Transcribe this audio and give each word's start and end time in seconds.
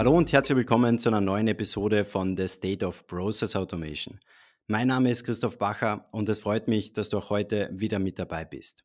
Hallo 0.00 0.16
und 0.16 0.32
herzlich 0.32 0.56
willkommen 0.56 0.98
zu 0.98 1.10
einer 1.10 1.20
neuen 1.20 1.46
Episode 1.46 2.06
von 2.06 2.34
The 2.34 2.48
State 2.48 2.86
of 2.86 3.06
Process 3.06 3.54
Automation. 3.54 4.18
Mein 4.66 4.88
Name 4.88 5.10
ist 5.10 5.24
Christoph 5.24 5.58
Bacher 5.58 6.06
und 6.10 6.26
es 6.30 6.38
freut 6.38 6.68
mich, 6.68 6.94
dass 6.94 7.10
du 7.10 7.18
auch 7.18 7.28
heute 7.28 7.68
wieder 7.74 7.98
mit 7.98 8.18
dabei 8.18 8.46
bist. 8.46 8.82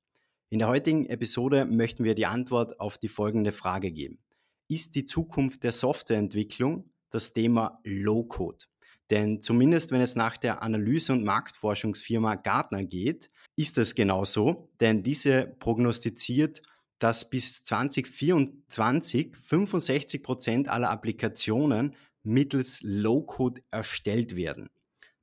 In 0.49 0.59
der 0.59 0.67
heutigen 0.67 1.05
Episode 1.05 1.63
möchten 1.63 2.03
wir 2.03 2.15
die 2.15 2.25
Antwort 2.25 2.81
auf 2.81 2.97
die 2.97 3.07
folgende 3.07 3.53
Frage 3.53 3.93
geben. 3.93 4.19
Ist 4.67 4.95
die 4.95 5.05
Zukunft 5.05 5.63
der 5.63 5.71
Softwareentwicklung 5.71 6.89
das 7.11 7.31
Thema 7.31 7.79
Low-Code? 7.85 8.65
Denn 9.09 9.41
zumindest 9.41 9.91
wenn 9.91 10.01
es 10.01 10.17
nach 10.17 10.35
der 10.35 10.63
Analyse- 10.63 11.13
und 11.13 11.23
Marktforschungsfirma 11.23 12.35
Gartner 12.35 12.83
geht, 12.83 13.31
ist 13.55 13.77
es 13.77 13.95
genauso, 13.95 14.67
denn 14.81 15.01
diese 15.01 15.55
prognostiziert 15.59 16.61
dass 16.99 17.29
bis 17.29 17.63
2024 17.63 19.35
65 19.35 20.23
Prozent 20.23 20.69
aller 20.69 20.89
Applikationen 20.89 21.95
mittels 22.23 22.81
Low-Code 22.83 23.61
erstellt 23.71 24.35
werden. 24.35 24.69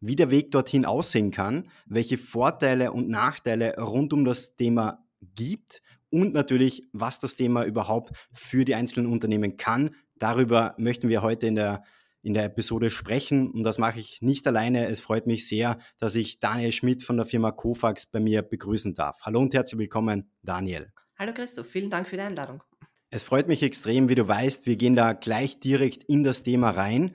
Wie 0.00 0.16
der 0.16 0.30
Weg 0.30 0.50
dorthin 0.50 0.84
aussehen 0.84 1.30
kann, 1.30 1.68
welche 1.86 2.18
Vorteile 2.18 2.92
und 2.92 3.08
Nachteile 3.08 3.76
rund 3.78 4.12
um 4.12 4.24
das 4.24 4.56
Thema 4.56 5.04
gibt 5.34 5.82
und 6.10 6.34
natürlich, 6.34 6.88
was 6.92 7.20
das 7.20 7.36
Thema 7.36 7.64
überhaupt 7.64 8.16
für 8.32 8.64
die 8.64 8.74
einzelnen 8.74 9.10
Unternehmen 9.10 9.56
kann, 9.56 9.94
darüber 10.16 10.74
möchten 10.76 11.08
wir 11.08 11.22
heute 11.22 11.46
in 11.46 11.54
der 11.54 11.82
in 12.22 12.34
der 12.34 12.44
Episode 12.44 12.90
sprechen 12.90 13.50
und 13.50 13.64
das 13.64 13.78
mache 13.78 13.98
ich 13.98 14.22
nicht 14.22 14.46
alleine. 14.46 14.86
Es 14.86 15.00
freut 15.00 15.26
mich 15.26 15.48
sehr, 15.48 15.78
dass 15.98 16.14
ich 16.14 16.38
Daniel 16.38 16.70
Schmidt 16.70 17.02
von 17.02 17.16
der 17.16 17.26
Firma 17.26 17.50
Kofax 17.50 18.06
bei 18.06 18.20
mir 18.20 18.42
begrüßen 18.42 18.94
darf. 18.94 19.22
Hallo 19.22 19.40
und 19.40 19.52
herzlich 19.54 19.78
willkommen, 19.78 20.30
Daniel. 20.42 20.92
Hallo 21.18 21.32
Christoph, 21.34 21.66
vielen 21.66 21.90
Dank 21.90 22.08
für 22.08 22.16
die 22.16 22.22
Einladung. 22.22 22.62
Es 23.10 23.22
freut 23.22 23.46
mich 23.46 23.62
extrem, 23.62 24.08
wie 24.08 24.14
du 24.14 24.26
weißt, 24.26 24.66
wir 24.66 24.76
gehen 24.76 24.96
da 24.96 25.12
gleich 25.12 25.60
direkt 25.60 26.02
in 26.04 26.22
das 26.22 26.42
Thema 26.42 26.70
rein. 26.70 27.14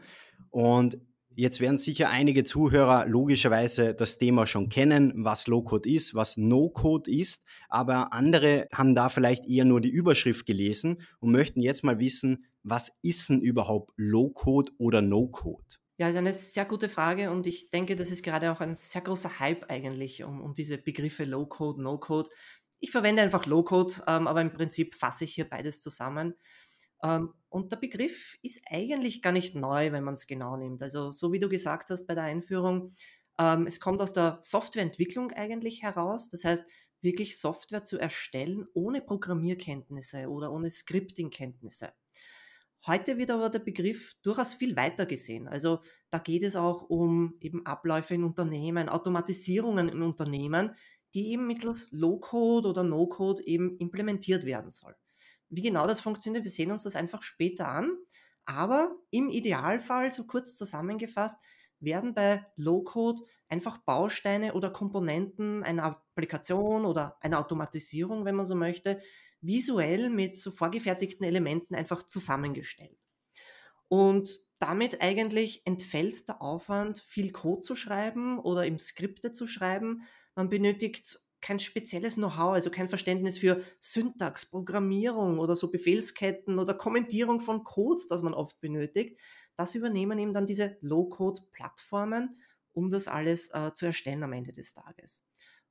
Und 0.51 0.99
jetzt 1.35 1.59
werden 1.59 1.79
sicher 1.79 2.09
einige 2.09 2.43
Zuhörer 2.43 3.07
logischerweise 3.07 3.95
das 3.95 4.17
Thema 4.17 4.45
schon 4.45 4.69
kennen, 4.69 5.13
was 5.15 5.47
Low-Code 5.47 5.89
ist, 5.89 6.13
was 6.13 6.37
No-Code 6.37 7.09
ist. 7.09 7.43
Aber 7.67 8.13
andere 8.13 8.67
haben 8.73 8.93
da 8.93 9.09
vielleicht 9.09 9.47
eher 9.47 9.65
nur 9.65 9.81
die 9.81 9.89
Überschrift 9.89 10.45
gelesen 10.45 11.01
und 11.19 11.31
möchten 11.31 11.61
jetzt 11.61 11.83
mal 11.83 11.99
wissen, 11.99 12.45
was 12.63 12.91
ist 13.01 13.29
denn 13.29 13.41
überhaupt 13.41 13.91
Low-Code 13.97 14.71
oder 14.77 15.01
No-Code? 15.01 15.63
Ja, 15.99 16.09
ist 16.09 16.15
eine 16.15 16.33
sehr 16.33 16.65
gute 16.65 16.89
Frage 16.89 17.31
und 17.31 17.47
ich 17.47 17.71
denke, 17.71 17.95
das 17.95 18.11
ist 18.11 18.23
gerade 18.23 18.51
auch 18.51 18.59
ein 18.59 18.75
sehr 18.75 19.01
großer 19.01 19.39
Hype 19.39 19.67
eigentlich 19.71 20.23
um, 20.23 20.41
um 20.41 20.53
diese 20.53 20.77
Begriffe 20.77 21.23
Low-Code, 21.23 21.81
No-Code. 21.81 22.29
Ich 22.79 22.91
verwende 22.91 23.21
einfach 23.21 23.45
Low-Code, 23.45 23.95
ähm, 24.07 24.27
aber 24.27 24.41
im 24.41 24.53
Prinzip 24.53 24.95
fasse 24.95 25.23
ich 25.23 25.33
hier 25.33 25.49
beides 25.49 25.81
zusammen. 25.81 26.35
Ähm, 27.03 27.33
und 27.49 27.71
der 27.71 27.77
Begriff 27.77 28.37
ist 28.41 28.61
eigentlich 28.69 29.21
gar 29.21 29.31
nicht 29.31 29.55
neu, 29.55 29.91
wenn 29.91 30.03
man 30.03 30.15
es 30.15 30.27
genau 30.27 30.57
nimmt. 30.57 30.83
Also 30.83 31.11
so 31.11 31.31
wie 31.31 31.39
du 31.39 31.49
gesagt 31.49 31.89
hast 31.89 32.05
bei 32.07 32.15
der 32.15 32.23
Einführung, 32.23 32.93
ähm, 33.39 33.67
es 33.67 33.79
kommt 33.79 34.01
aus 34.01 34.13
der 34.13 34.39
Softwareentwicklung 34.41 35.31
eigentlich 35.31 35.83
heraus. 35.83 36.29
Das 36.29 36.43
heißt, 36.43 36.67
wirklich 37.01 37.39
Software 37.39 37.83
zu 37.83 37.99
erstellen 37.99 38.65
ohne 38.73 39.01
Programmierkenntnisse 39.01 40.29
oder 40.29 40.51
ohne 40.51 40.69
Scripting-Kenntnisse. 40.69 41.93
Heute 42.85 43.17
wird 43.17 43.31
aber 43.31 43.49
der 43.49 43.59
Begriff 43.59 44.15
durchaus 44.23 44.53
viel 44.53 44.75
weiter 44.75 45.05
gesehen. 45.05 45.47
Also 45.47 45.81
da 46.09 46.19
geht 46.19 46.43
es 46.43 46.55
auch 46.55 46.83
um 46.83 47.35
eben 47.41 47.65
Abläufe 47.65 48.15
in 48.15 48.23
Unternehmen, 48.23 48.87
Automatisierungen 48.87 49.89
in 49.89 50.01
Unternehmen, 50.01 50.73
die 51.13 51.31
eben 51.31 51.47
mittels 51.47 51.91
Low-Code 51.91 52.67
oder 52.67 52.83
No-Code 52.83 53.43
eben 53.45 53.77
implementiert 53.77 54.45
werden 54.45 54.71
soll. 54.71 54.95
Wie 55.49 55.61
genau 55.61 55.87
das 55.87 55.99
funktioniert, 55.99 56.43
wir 56.43 56.51
sehen 56.51 56.71
uns 56.71 56.83
das 56.83 56.95
einfach 56.95 57.23
später 57.23 57.69
an. 57.69 57.95
Aber 58.45 58.95
im 59.11 59.29
Idealfall, 59.29 60.11
so 60.11 60.25
kurz 60.25 60.55
zusammengefasst, 60.55 61.41
werden 61.79 62.13
bei 62.13 62.45
Low-Code 62.55 63.23
einfach 63.49 63.77
Bausteine 63.79 64.53
oder 64.53 64.69
Komponenten 64.69 65.63
einer 65.63 65.83
Applikation 65.83 66.85
oder 66.85 67.17
einer 67.21 67.39
Automatisierung, 67.39 68.25
wenn 68.25 68.35
man 68.35 68.45
so 68.45 68.55
möchte, 68.55 68.99
visuell 69.41 70.09
mit 70.09 70.37
so 70.37 70.51
vorgefertigten 70.51 71.25
Elementen 71.25 71.75
einfach 71.75 72.03
zusammengestellt. 72.03 72.97
Und 73.87 74.39
damit 74.59 75.01
eigentlich 75.01 75.65
entfällt 75.65 76.27
der 76.27 76.41
Aufwand, 76.41 76.99
viel 76.99 77.31
Code 77.31 77.61
zu 77.61 77.75
schreiben 77.75 78.39
oder 78.39 78.65
im 78.65 78.79
Skripte 78.79 79.31
zu 79.31 79.47
schreiben, 79.47 80.01
man 80.37 80.49
benötigt 80.49 81.19
kein 81.41 81.59
spezielles 81.59 82.15
Know-how, 82.15 82.53
also 82.53 82.69
kein 82.69 82.89
Verständnis 82.89 83.37
für 83.37 83.61
Syntax, 83.79 84.49
Programmierung 84.49 85.39
oder 85.39 85.55
so 85.55 85.69
Befehlsketten 85.69 86.59
oder 86.59 86.73
Kommentierung 86.73 87.41
von 87.41 87.63
Code, 87.63 88.01
das 88.09 88.23
man 88.23 88.33
oft 88.33 88.59
benötigt. 88.59 89.19
Das 89.55 89.75
übernehmen 89.75 90.19
eben 90.19 90.33
dann 90.33 90.45
diese 90.45 90.77
Low-Code-Plattformen, 90.81 92.39
um 92.73 92.89
das 92.89 93.07
alles 93.07 93.51
äh, 93.53 93.71
zu 93.73 93.85
erstellen 93.85 94.23
am 94.23 94.33
Ende 94.33 94.53
des 94.53 94.73
Tages. 94.73 95.23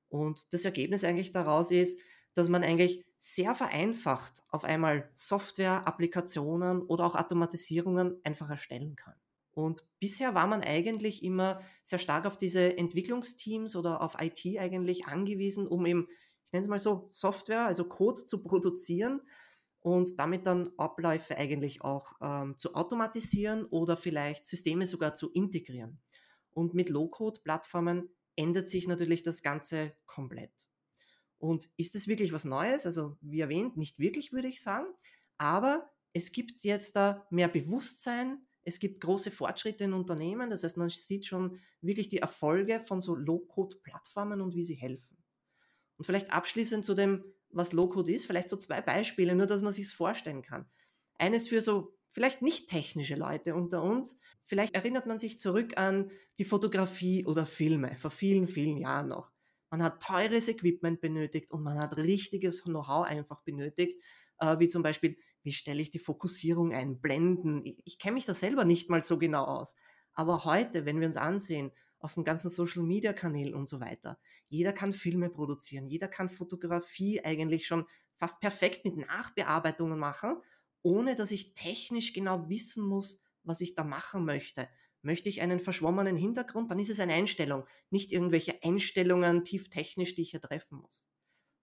Und 0.09 0.47
das 0.51 0.65
Ergebnis 0.65 1.05
eigentlich 1.05 1.33
daraus 1.33 1.71
ist, 1.71 2.01
dass 2.35 2.49
man 2.49 2.63
eigentlich 2.63 3.05
sehr 3.17 3.55
vereinfacht 3.55 4.43
auf 4.51 4.65
einmal 4.65 5.11
Software, 5.15 5.87
Applikationen 5.87 6.83
oder 6.83 7.07
auch 7.07 7.15
Automatisierungen 7.15 8.21
einfach 8.25 8.51
erstellen 8.51 8.95
kann. 8.95 9.15
Und 9.57 9.83
bisher 10.01 10.35
war 10.35 10.47
man 10.47 10.61
eigentlich 10.61 11.23
immer 11.25 11.63
sehr 11.83 11.99
stark 11.99 12.27
auf 12.27 12.37
diese 12.37 12.77
Entwicklungsteams 12.77 13.75
oder 13.75 14.03
auf 14.03 14.21
IT 14.21 14.59
eigentlich 14.59 15.07
angewiesen, 15.07 15.67
um 15.67 15.87
eben, 15.87 16.09
ich 16.45 16.53
nenne 16.53 16.65
es 16.65 16.69
mal 16.69 16.79
so, 16.79 17.07
Software, 17.09 17.65
also 17.65 17.89
Code 17.89 18.27
zu 18.27 18.43
produzieren 18.43 19.23
und 19.81 20.19
damit 20.19 20.45
dann 20.45 20.73
Abläufe 20.77 21.39
eigentlich 21.39 21.81
auch 21.81 22.13
ähm, 22.21 22.59
zu 22.59 22.75
automatisieren 22.75 23.65
oder 23.65 23.97
vielleicht 23.97 24.45
Systeme 24.45 24.87
sogar 24.87 25.15
zu 25.15 25.33
integrieren. 25.33 26.03
Und 26.53 26.75
mit 26.75 26.91
Low-Code-Plattformen 26.91 28.11
ändert 28.37 28.69
sich 28.69 28.87
natürlich 28.87 29.23
das 29.23 29.43
Ganze 29.43 29.97
komplett. 30.05 30.53
Und 31.39 31.71
ist 31.79 31.97
es 31.97 32.09
wirklich 32.09 32.35
was 32.35 32.45
Neues? 32.45 32.85
Also 32.85 33.17
wie 33.23 33.41
erwähnt, 33.41 33.79
nicht 33.79 33.99
wirklich 33.99 34.33
würde 34.33 34.49
ich 34.49 34.61
sagen, 34.61 34.89
aber 35.39 35.91
es 36.13 36.31
gibt 36.31 36.63
jetzt 36.63 36.95
da 36.97 37.27
mehr 37.31 37.49
Bewusstsein, 37.49 38.47
es 38.67 38.81
gibt 38.81 39.01
große 39.01 39.31
Fortschritte 39.31 39.85
in 39.85 39.93
Unternehmen, 39.93 40.51
das 40.51 40.65
heißt, 40.65 40.77
man 40.77 40.89
sieht 40.89 41.25
schon 41.25 41.61
wirklich 41.81 42.09
die 42.09 42.19
Erfolge 42.19 42.81
von 42.81 43.01
so 43.01 43.15
Low-Code-Plattformen 43.15 44.41
und 44.41 44.55
wie 44.55 44.65
sie 44.65 44.75
helfen. 44.75 45.17
Und 45.97 46.05
vielleicht 46.05 46.33
abschließend 46.33 46.85
zu 46.85 46.95
dem, 46.95 47.25
was 47.51 47.73
Low-Code 47.73 48.13
ist, 48.13 48.27
vielleicht 48.27 48.51
so 48.51 48.57
zwei 48.57 48.81
Beispiele, 48.83 49.37
nur 49.37 49.47
dass 49.47 49.63
man 49.63 49.73
sich 49.73 49.89
vorstellen 49.89 50.43
kann. 50.43 50.69
Eines 51.15 51.49
für 51.49 51.61
so 51.61 51.97
vielleicht 52.11 52.43
nicht 52.43 52.69
technische 52.69 53.15
Leute 53.15 53.55
unter 53.55 53.83
uns. 53.83 54.19
Vielleicht 54.43 54.75
erinnert 54.75 55.07
man 55.07 55.19
sich 55.19 55.39
zurück 55.39 55.77
an 55.77 56.11
die 56.39 56.45
Fotografie 56.45 57.25
oder 57.25 57.47
Filme 57.47 57.97
vor 57.97 58.11
vielen, 58.11 58.49
vielen 58.49 58.79
Jahren 58.79 59.09
noch. 59.09 59.31
Man 59.71 59.83
hat 59.83 60.03
teures 60.03 60.49
Equipment 60.49 61.01
benötigt 61.01 61.53
und 61.53 61.63
man 61.63 61.79
hat 61.79 61.97
richtiges 61.97 62.65
Know-how 62.65 63.07
einfach 63.07 63.43
benötigt, 63.43 64.03
äh, 64.39 64.59
wie 64.59 64.69
zum 64.69 64.83
Beispiel 64.83 65.17
wie 65.47 65.53
stelle 65.53 65.81
ich 65.81 65.91
die 65.91 66.01
Fokussierung 66.01 66.75
ein, 66.75 67.01
Blenden. 67.01 67.63
Ich, 67.63 67.81
ich 67.85 67.99
kenne 68.01 68.15
mich 68.15 68.25
da 68.25 68.35
selber 68.35 68.65
nicht 68.65 68.91
mal 68.91 69.03
so 69.03 69.17
genau 69.17 69.45
aus. 69.45 69.77
Aber 70.13 70.45
heute, 70.45 70.85
wenn 70.85 70.99
wir 70.99 71.07
uns 71.07 71.17
ansehen, 71.17 71.71
auf 72.01 72.15
den 72.15 72.25
ganzen 72.25 72.51
Social 72.51 72.83
Media 72.83 73.13
Kanälen 73.13 73.55
und 73.55 73.69
so 73.69 73.81
weiter, 73.81 74.19
jeder 74.49 74.73
kann 74.73 74.93
Filme 74.93 75.31
produzieren, 75.31 75.87
jeder 75.87 76.09
kann 76.09 76.31
Fotografie 76.31 77.25
eigentlich 77.25 77.67
schon 77.67 77.87
fast 78.17 78.41
perfekt 78.41 78.85
mit 78.85 78.97
Nachbearbeitungen 78.97 79.99
machen, 79.99 80.37
ohne 80.83 81.15
dass 81.15 81.31
ich 81.31 81.55
technisch 81.55 82.13
genau 82.13 82.49
wissen 82.49 82.85
muss, 82.85 83.21
was 83.45 83.61
ich 83.61 83.75
da 83.75 83.85
machen 83.85 84.25
möchte. 84.25 84.69
Möchte 85.03 85.29
ich 85.29 85.43
einen 85.43 85.61
verschwommenen 85.61 86.17
Hintergrund, 86.17 86.71
dann 86.71 86.81
ist 86.81 86.91
es 86.91 86.99
eine 86.99 87.15
Einstellung, 87.15 87.65
nicht 87.91 88.11
irgendwelche 88.11 88.63
Einstellungen 88.65 89.45
tief 89.45 89.71
technisch, 89.71 90.17
die 90.17 90.23
ich 90.23 90.31
hier 90.33 90.41
treffen 90.41 90.79
muss. 90.79 91.09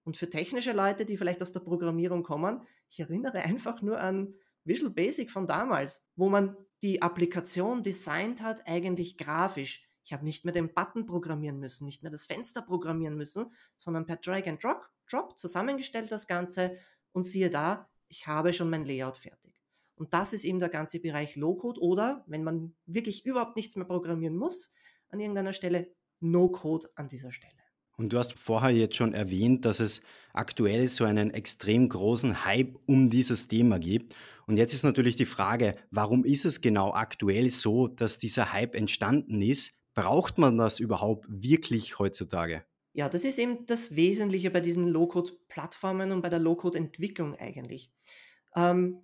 Und 0.03 0.17
für 0.17 0.29
technische 0.29 0.73
Leute, 0.73 1.05
die 1.05 1.17
vielleicht 1.17 1.41
aus 1.41 1.53
der 1.53 1.61
Programmierung 1.61 2.23
kommen, 2.23 2.61
ich 2.89 2.99
erinnere 2.99 3.39
einfach 3.39 3.81
nur 3.81 3.99
an 3.99 4.33
Visual 4.65 4.91
Basic 4.91 5.31
von 5.31 5.47
damals, 5.47 6.09
wo 6.15 6.29
man 6.29 6.55
die 6.81 7.01
Applikation 7.01 7.83
designt 7.83 8.41
hat, 8.41 8.67
eigentlich 8.67 9.17
grafisch. 9.17 9.87
Ich 10.03 10.11
habe 10.11 10.25
nicht 10.25 10.43
mehr 10.43 10.53
den 10.53 10.73
Button 10.73 11.05
programmieren 11.05 11.59
müssen, 11.59 11.85
nicht 11.85 12.03
mehr 12.03 12.11
das 12.11 12.25
Fenster 12.25 12.61
programmieren 12.61 13.15
müssen, 13.15 13.51
sondern 13.77 14.05
per 14.05 14.17
Drag 14.17 14.47
and 14.47 14.61
Drop, 14.61 14.89
Drop 15.09 15.39
zusammengestellt 15.39 16.11
das 16.11 16.27
Ganze 16.27 16.77
und 17.13 17.23
siehe 17.23 17.49
da, 17.49 17.89
ich 18.09 18.27
habe 18.27 18.51
schon 18.51 18.69
mein 18.69 18.85
Layout 18.85 19.17
fertig. 19.17 19.53
Und 19.95 20.13
das 20.13 20.33
ist 20.33 20.43
eben 20.43 20.59
der 20.59 20.69
ganze 20.69 20.99
Bereich 20.99 21.35
Low-Code 21.35 21.79
oder, 21.81 22.23
wenn 22.27 22.43
man 22.43 22.75
wirklich 22.85 23.25
überhaupt 23.25 23.55
nichts 23.55 23.75
mehr 23.75 23.85
programmieren 23.85 24.35
muss, 24.35 24.73
an 25.09 25.19
irgendeiner 25.19 25.53
Stelle 25.53 25.93
No-Code 26.19 26.89
an 26.95 27.07
dieser 27.07 27.31
Stelle. 27.31 27.62
Und 27.97 28.13
du 28.13 28.17
hast 28.17 28.33
vorher 28.33 28.71
jetzt 28.71 28.95
schon 28.95 29.13
erwähnt, 29.13 29.65
dass 29.65 29.79
es 29.79 30.01
aktuell 30.33 30.87
so 30.87 31.05
einen 31.05 31.31
extrem 31.31 31.89
großen 31.89 32.45
Hype 32.45 32.77
um 32.87 33.09
dieses 33.09 33.47
Thema 33.47 33.79
gibt. 33.79 34.15
Und 34.47 34.57
jetzt 34.57 34.73
ist 34.73 34.83
natürlich 34.83 35.15
die 35.15 35.25
Frage, 35.25 35.75
warum 35.91 36.25
ist 36.25 36.45
es 36.45 36.61
genau 36.61 36.93
aktuell 36.93 37.49
so, 37.49 37.87
dass 37.87 38.17
dieser 38.17 38.51
Hype 38.51 38.75
entstanden 38.75 39.41
ist? 39.41 39.79
Braucht 39.93 40.37
man 40.37 40.57
das 40.57 40.79
überhaupt 40.79 41.25
wirklich 41.29 41.99
heutzutage? 41.99 42.65
Ja, 42.93 43.09
das 43.09 43.25
ist 43.25 43.39
eben 43.39 43.65
das 43.65 43.95
Wesentliche 43.95 44.51
bei 44.51 44.59
diesen 44.59 44.87
Low-Code-Plattformen 44.87 46.11
und 46.11 46.21
bei 46.21 46.29
der 46.29 46.39
Low-Code-Entwicklung 46.39 47.35
eigentlich. 47.35 47.91
Ähm, 48.55 49.01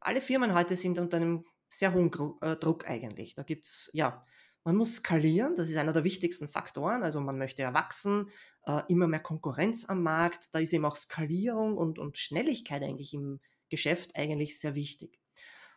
alle 0.00 0.20
Firmen 0.20 0.54
heute 0.54 0.76
sind 0.76 0.98
unter 0.98 1.18
einem 1.18 1.44
sehr 1.68 1.92
hohen 1.92 2.10
äh, 2.40 2.56
Druck 2.56 2.88
eigentlich. 2.88 3.34
Da 3.34 3.42
gibt 3.42 3.66
es, 3.66 3.90
ja, 3.92 4.24
man 4.68 4.76
muss 4.76 4.96
skalieren, 4.96 5.54
das 5.54 5.70
ist 5.70 5.78
einer 5.78 5.94
der 5.94 6.04
wichtigsten 6.04 6.46
Faktoren. 6.46 7.02
Also 7.02 7.22
man 7.22 7.38
möchte 7.38 7.62
erwachsen, 7.62 8.28
äh, 8.66 8.82
immer 8.88 9.06
mehr 9.06 9.18
Konkurrenz 9.18 9.86
am 9.86 10.02
Markt. 10.02 10.50
Da 10.52 10.58
ist 10.58 10.74
eben 10.74 10.84
auch 10.84 10.94
Skalierung 10.94 11.78
und, 11.78 11.98
und 11.98 12.18
Schnelligkeit 12.18 12.82
eigentlich 12.82 13.14
im 13.14 13.40
Geschäft 13.70 14.14
eigentlich 14.14 14.60
sehr 14.60 14.74
wichtig. 14.74 15.22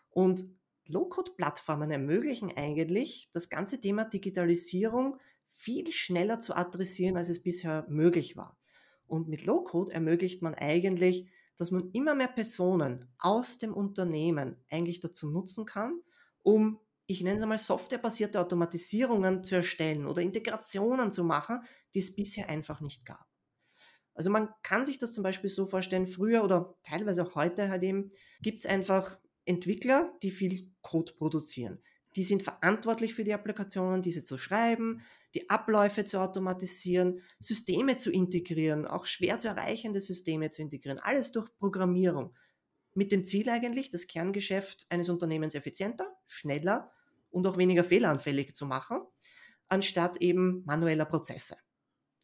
Und 0.09 0.43
Low-Code-Plattformen 0.87 1.89
ermöglichen 1.89 2.51
eigentlich, 2.57 3.29
das 3.31 3.47
ganze 3.47 3.79
Thema 3.79 4.03
Digitalisierung 4.03 5.15
viel 5.47 5.89
schneller 5.93 6.41
zu 6.41 6.53
adressieren, 6.53 7.15
als 7.15 7.29
es 7.29 7.41
bisher 7.41 7.85
möglich 7.87 8.35
war. 8.35 8.59
Und 9.07 9.29
mit 9.29 9.45
Low-Code 9.45 9.93
ermöglicht 9.93 10.41
man 10.41 10.53
eigentlich, 10.53 11.29
dass 11.55 11.71
man 11.71 11.91
immer 11.91 12.13
mehr 12.13 12.27
Personen 12.27 13.07
aus 13.19 13.57
dem 13.57 13.73
Unternehmen 13.73 14.57
eigentlich 14.69 14.99
dazu 14.99 15.29
nutzen 15.29 15.65
kann, 15.65 16.01
um, 16.43 16.81
ich 17.11 17.21
nenne 17.21 17.37
es 17.37 17.43
einmal, 17.43 17.57
softwarebasierte 17.57 18.39
Automatisierungen 18.39 19.43
zu 19.43 19.55
erstellen 19.55 20.05
oder 20.05 20.21
Integrationen 20.21 21.11
zu 21.11 21.23
machen, 21.23 21.61
die 21.93 21.99
es 21.99 22.15
bisher 22.15 22.49
einfach 22.49 22.81
nicht 22.81 23.05
gab. 23.05 23.25
Also 24.13 24.29
man 24.29 24.49
kann 24.61 24.83
sich 24.83 24.97
das 24.97 25.13
zum 25.13 25.23
Beispiel 25.23 25.49
so 25.49 25.65
vorstellen, 25.65 26.07
früher 26.07 26.43
oder 26.43 26.75
teilweise 26.83 27.23
auch 27.23 27.35
heute 27.35 27.69
halt 27.69 27.83
eben, 27.83 28.11
gibt 28.41 28.59
es 28.59 28.65
einfach 28.65 29.17
Entwickler, 29.45 30.13
die 30.21 30.31
viel 30.31 30.71
Code 30.81 31.13
produzieren. 31.13 31.79
Die 32.15 32.23
sind 32.23 32.43
verantwortlich 32.43 33.13
für 33.13 33.23
die 33.23 33.33
Applikationen, 33.33 34.01
diese 34.01 34.23
zu 34.23 34.37
schreiben, 34.37 35.01
die 35.33 35.49
Abläufe 35.49 36.03
zu 36.03 36.19
automatisieren, 36.19 37.21
Systeme 37.39 37.95
zu 37.95 38.11
integrieren, 38.11 38.85
auch 38.85 39.05
schwer 39.05 39.39
zu 39.39 39.47
erreichende 39.47 40.01
Systeme 40.01 40.49
zu 40.49 40.61
integrieren. 40.61 40.99
Alles 40.99 41.31
durch 41.31 41.47
Programmierung. 41.57 42.35
Mit 42.93 43.13
dem 43.13 43.25
Ziel 43.25 43.49
eigentlich, 43.49 43.89
das 43.89 44.07
Kerngeschäft 44.07 44.85
eines 44.89 45.07
Unternehmens 45.07 45.55
effizienter, 45.55 46.13
schneller 46.27 46.91
und 47.31 47.47
auch 47.47 47.57
weniger 47.57 47.83
fehleranfällig 47.83 48.53
zu 48.53 48.65
machen, 48.65 49.01
anstatt 49.67 50.17
eben 50.17 50.63
manueller 50.65 51.05
Prozesse. 51.05 51.57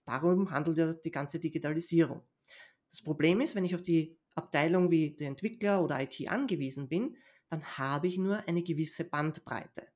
Darum 0.05 0.51
handelt 0.51 0.77
ja 0.77 0.93
die 0.93 1.11
ganze 1.11 1.39
Digitalisierung. 1.39 2.27
Das 2.89 3.01
Problem 3.01 3.41
ist, 3.41 3.55
wenn 3.55 3.65
ich 3.65 3.75
auf 3.75 3.81
die 3.81 4.17
Abteilung 4.35 4.91
wie 4.91 5.15
der 5.15 5.29
Entwickler 5.29 5.83
oder 5.83 6.01
IT 6.01 6.29
angewiesen 6.29 6.87
bin, 6.87 7.17
dann 7.49 7.63
habe 7.77 8.07
ich 8.07 8.17
nur 8.17 8.47
eine 8.47 8.63
gewisse 8.63 9.03
Bandbreite. 9.03 9.87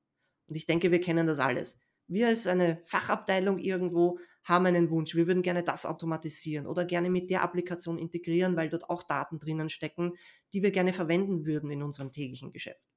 Und 0.47 0.55
ich 0.55 0.65
denke, 0.65 0.91
wir 0.91 0.99
kennen 0.99 1.27
das 1.27 1.39
alles. 1.39 1.79
Wir 2.07 2.27
als 2.27 2.47
eine 2.47 2.81
Fachabteilung 2.83 3.57
irgendwo 3.57 4.19
haben 4.43 4.65
einen 4.65 4.89
Wunsch. 4.89 5.15
Wir 5.15 5.27
würden 5.27 5.43
gerne 5.43 5.63
das 5.63 5.85
automatisieren 5.85 6.67
oder 6.67 6.83
gerne 6.83 7.09
mit 7.09 7.29
der 7.29 7.43
Applikation 7.43 7.97
integrieren, 7.97 8.55
weil 8.55 8.69
dort 8.69 8.89
auch 8.89 9.03
Daten 9.03 9.39
drinnen 9.39 9.69
stecken, 9.69 10.13
die 10.53 10.63
wir 10.63 10.71
gerne 10.71 10.93
verwenden 10.93 11.45
würden 11.45 11.71
in 11.71 11.83
unserem 11.83 12.11
täglichen 12.11 12.51
Geschäft. 12.51 12.87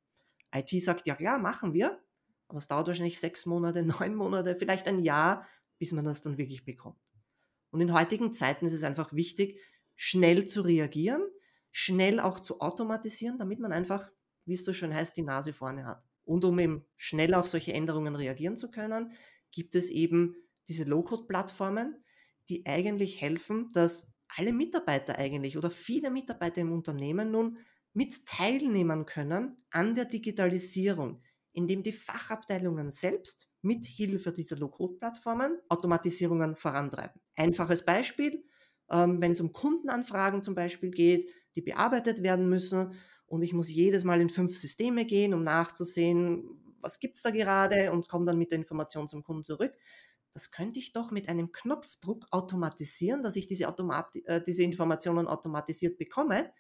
IT 0.52 0.70
sagt, 0.82 1.06
ja 1.06 1.14
klar, 1.14 1.38
machen 1.38 1.74
wir, 1.74 2.00
aber 2.48 2.58
es 2.58 2.68
dauert 2.68 2.86
wahrscheinlich 2.86 3.20
sechs 3.20 3.46
Monate, 3.46 3.82
neun 4.00 4.14
Monate, 4.14 4.56
vielleicht 4.56 4.86
ein 4.88 5.02
Jahr, 5.02 5.46
bis 5.78 5.92
man 5.92 6.04
das 6.04 6.22
dann 6.22 6.38
wirklich 6.38 6.64
bekommt. 6.64 6.98
Und 7.70 7.80
in 7.80 7.92
heutigen 7.92 8.32
Zeiten 8.32 8.66
ist 8.66 8.72
es 8.72 8.84
einfach 8.84 9.12
wichtig, 9.12 9.60
schnell 9.96 10.46
zu 10.46 10.62
reagieren, 10.62 11.22
schnell 11.72 12.20
auch 12.20 12.38
zu 12.38 12.60
automatisieren, 12.60 13.38
damit 13.38 13.58
man 13.58 13.72
einfach, 13.72 14.08
wie 14.44 14.54
es 14.54 14.64
so 14.64 14.72
schön 14.72 14.94
heißt, 14.94 15.16
die 15.16 15.22
Nase 15.22 15.52
vorne 15.52 15.84
hat. 15.84 16.04
Und 16.24 16.44
um 16.44 16.58
eben 16.58 16.86
schnell 16.96 17.34
auf 17.34 17.46
solche 17.46 17.72
Änderungen 17.72 18.14
reagieren 18.14 18.56
zu 18.56 18.70
können, 18.70 19.12
gibt 19.50 19.74
es 19.74 19.90
eben 19.90 20.36
diese 20.68 20.84
Low-Code-Plattformen, 20.84 22.02
die 22.48 22.64
eigentlich 22.66 23.20
helfen, 23.20 23.70
dass 23.72 24.14
alle 24.36 24.52
Mitarbeiter 24.52 25.18
eigentlich 25.18 25.56
oder 25.56 25.70
viele 25.70 26.10
Mitarbeiter 26.10 26.60
im 26.60 26.72
Unternehmen 26.72 27.30
nun 27.30 27.58
mit 27.92 28.26
teilnehmen 28.26 29.06
können 29.06 29.64
an 29.70 29.94
der 29.94 30.06
Digitalisierung, 30.06 31.22
indem 31.54 31.82
die 31.82 31.92
Fachabteilungen 31.92 32.90
selbst 32.90 33.48
mit 33.62 33.86
Hilfe 33.86 34.32
dieser 34.32 34.56
Low-Code-Plattformen 34.56 35.58
Automatisierungen 35.68 36.56
vorantreiben. 36.56 37.20
Einfaches 37.36 37.84
Beispiel, 37.84 38.44
ähm, 38.90 39.20
wenn 39.20 39.32
es 39.32 39.40
um 39.40 39.52
Kundenanfragen 39.52 40.42
zum 40.42 40.54
Beispiel 40.54 40.90
geht, 40.90 41.30
die 41.54 41.62
bearbeitet 41.62 42.22
werden 42.22 42.48
müssen 42.48 42.92
und 43.26 43.42
ich 43.42 43.54
muss 43.54 43.70
jedes 43.70 44.04
Mal 44.04 44.20
in 44.20 44.28
fünf 44.28 44.56
Systeme 44.56 45.06
gehen, 45.06 45.32
um 45.32 45.42
nachzusehen, 45.42 46.76
was 46.80 47.00
gibt 47.00 47.16
es 47.16 47.22
da 47.22 47.30
gerade 47.30 47.92
und 47.92 48.08
komme 48.08 48.26
dann 48.26 48.38
mit 48.38 48.50
der 48.50 48.58
Information 48.58 49.08
zum 49.08 49.22
Kunden 49.22 49.44
zurück. 49.44 49.72
Das 50.34 50.50
könnte 50.50 50.80
ich 50.80 50.92
doch 50.92 51.12
mit 51.12 51.28
einem 51.28 51.52
Knopfdruck 51.52 52.26
automatisieren, 52.30 53.22
dass 53.22 53.36
ich 53.36 53.46
diese, 53.46 53.68
Automat 53.68 54.14
äh, 54.26 54.42
diese 54.42 54.64
Informationen 54.64 55.28
automatisiert 55.28 55.96
bekomme. 55.96 56.52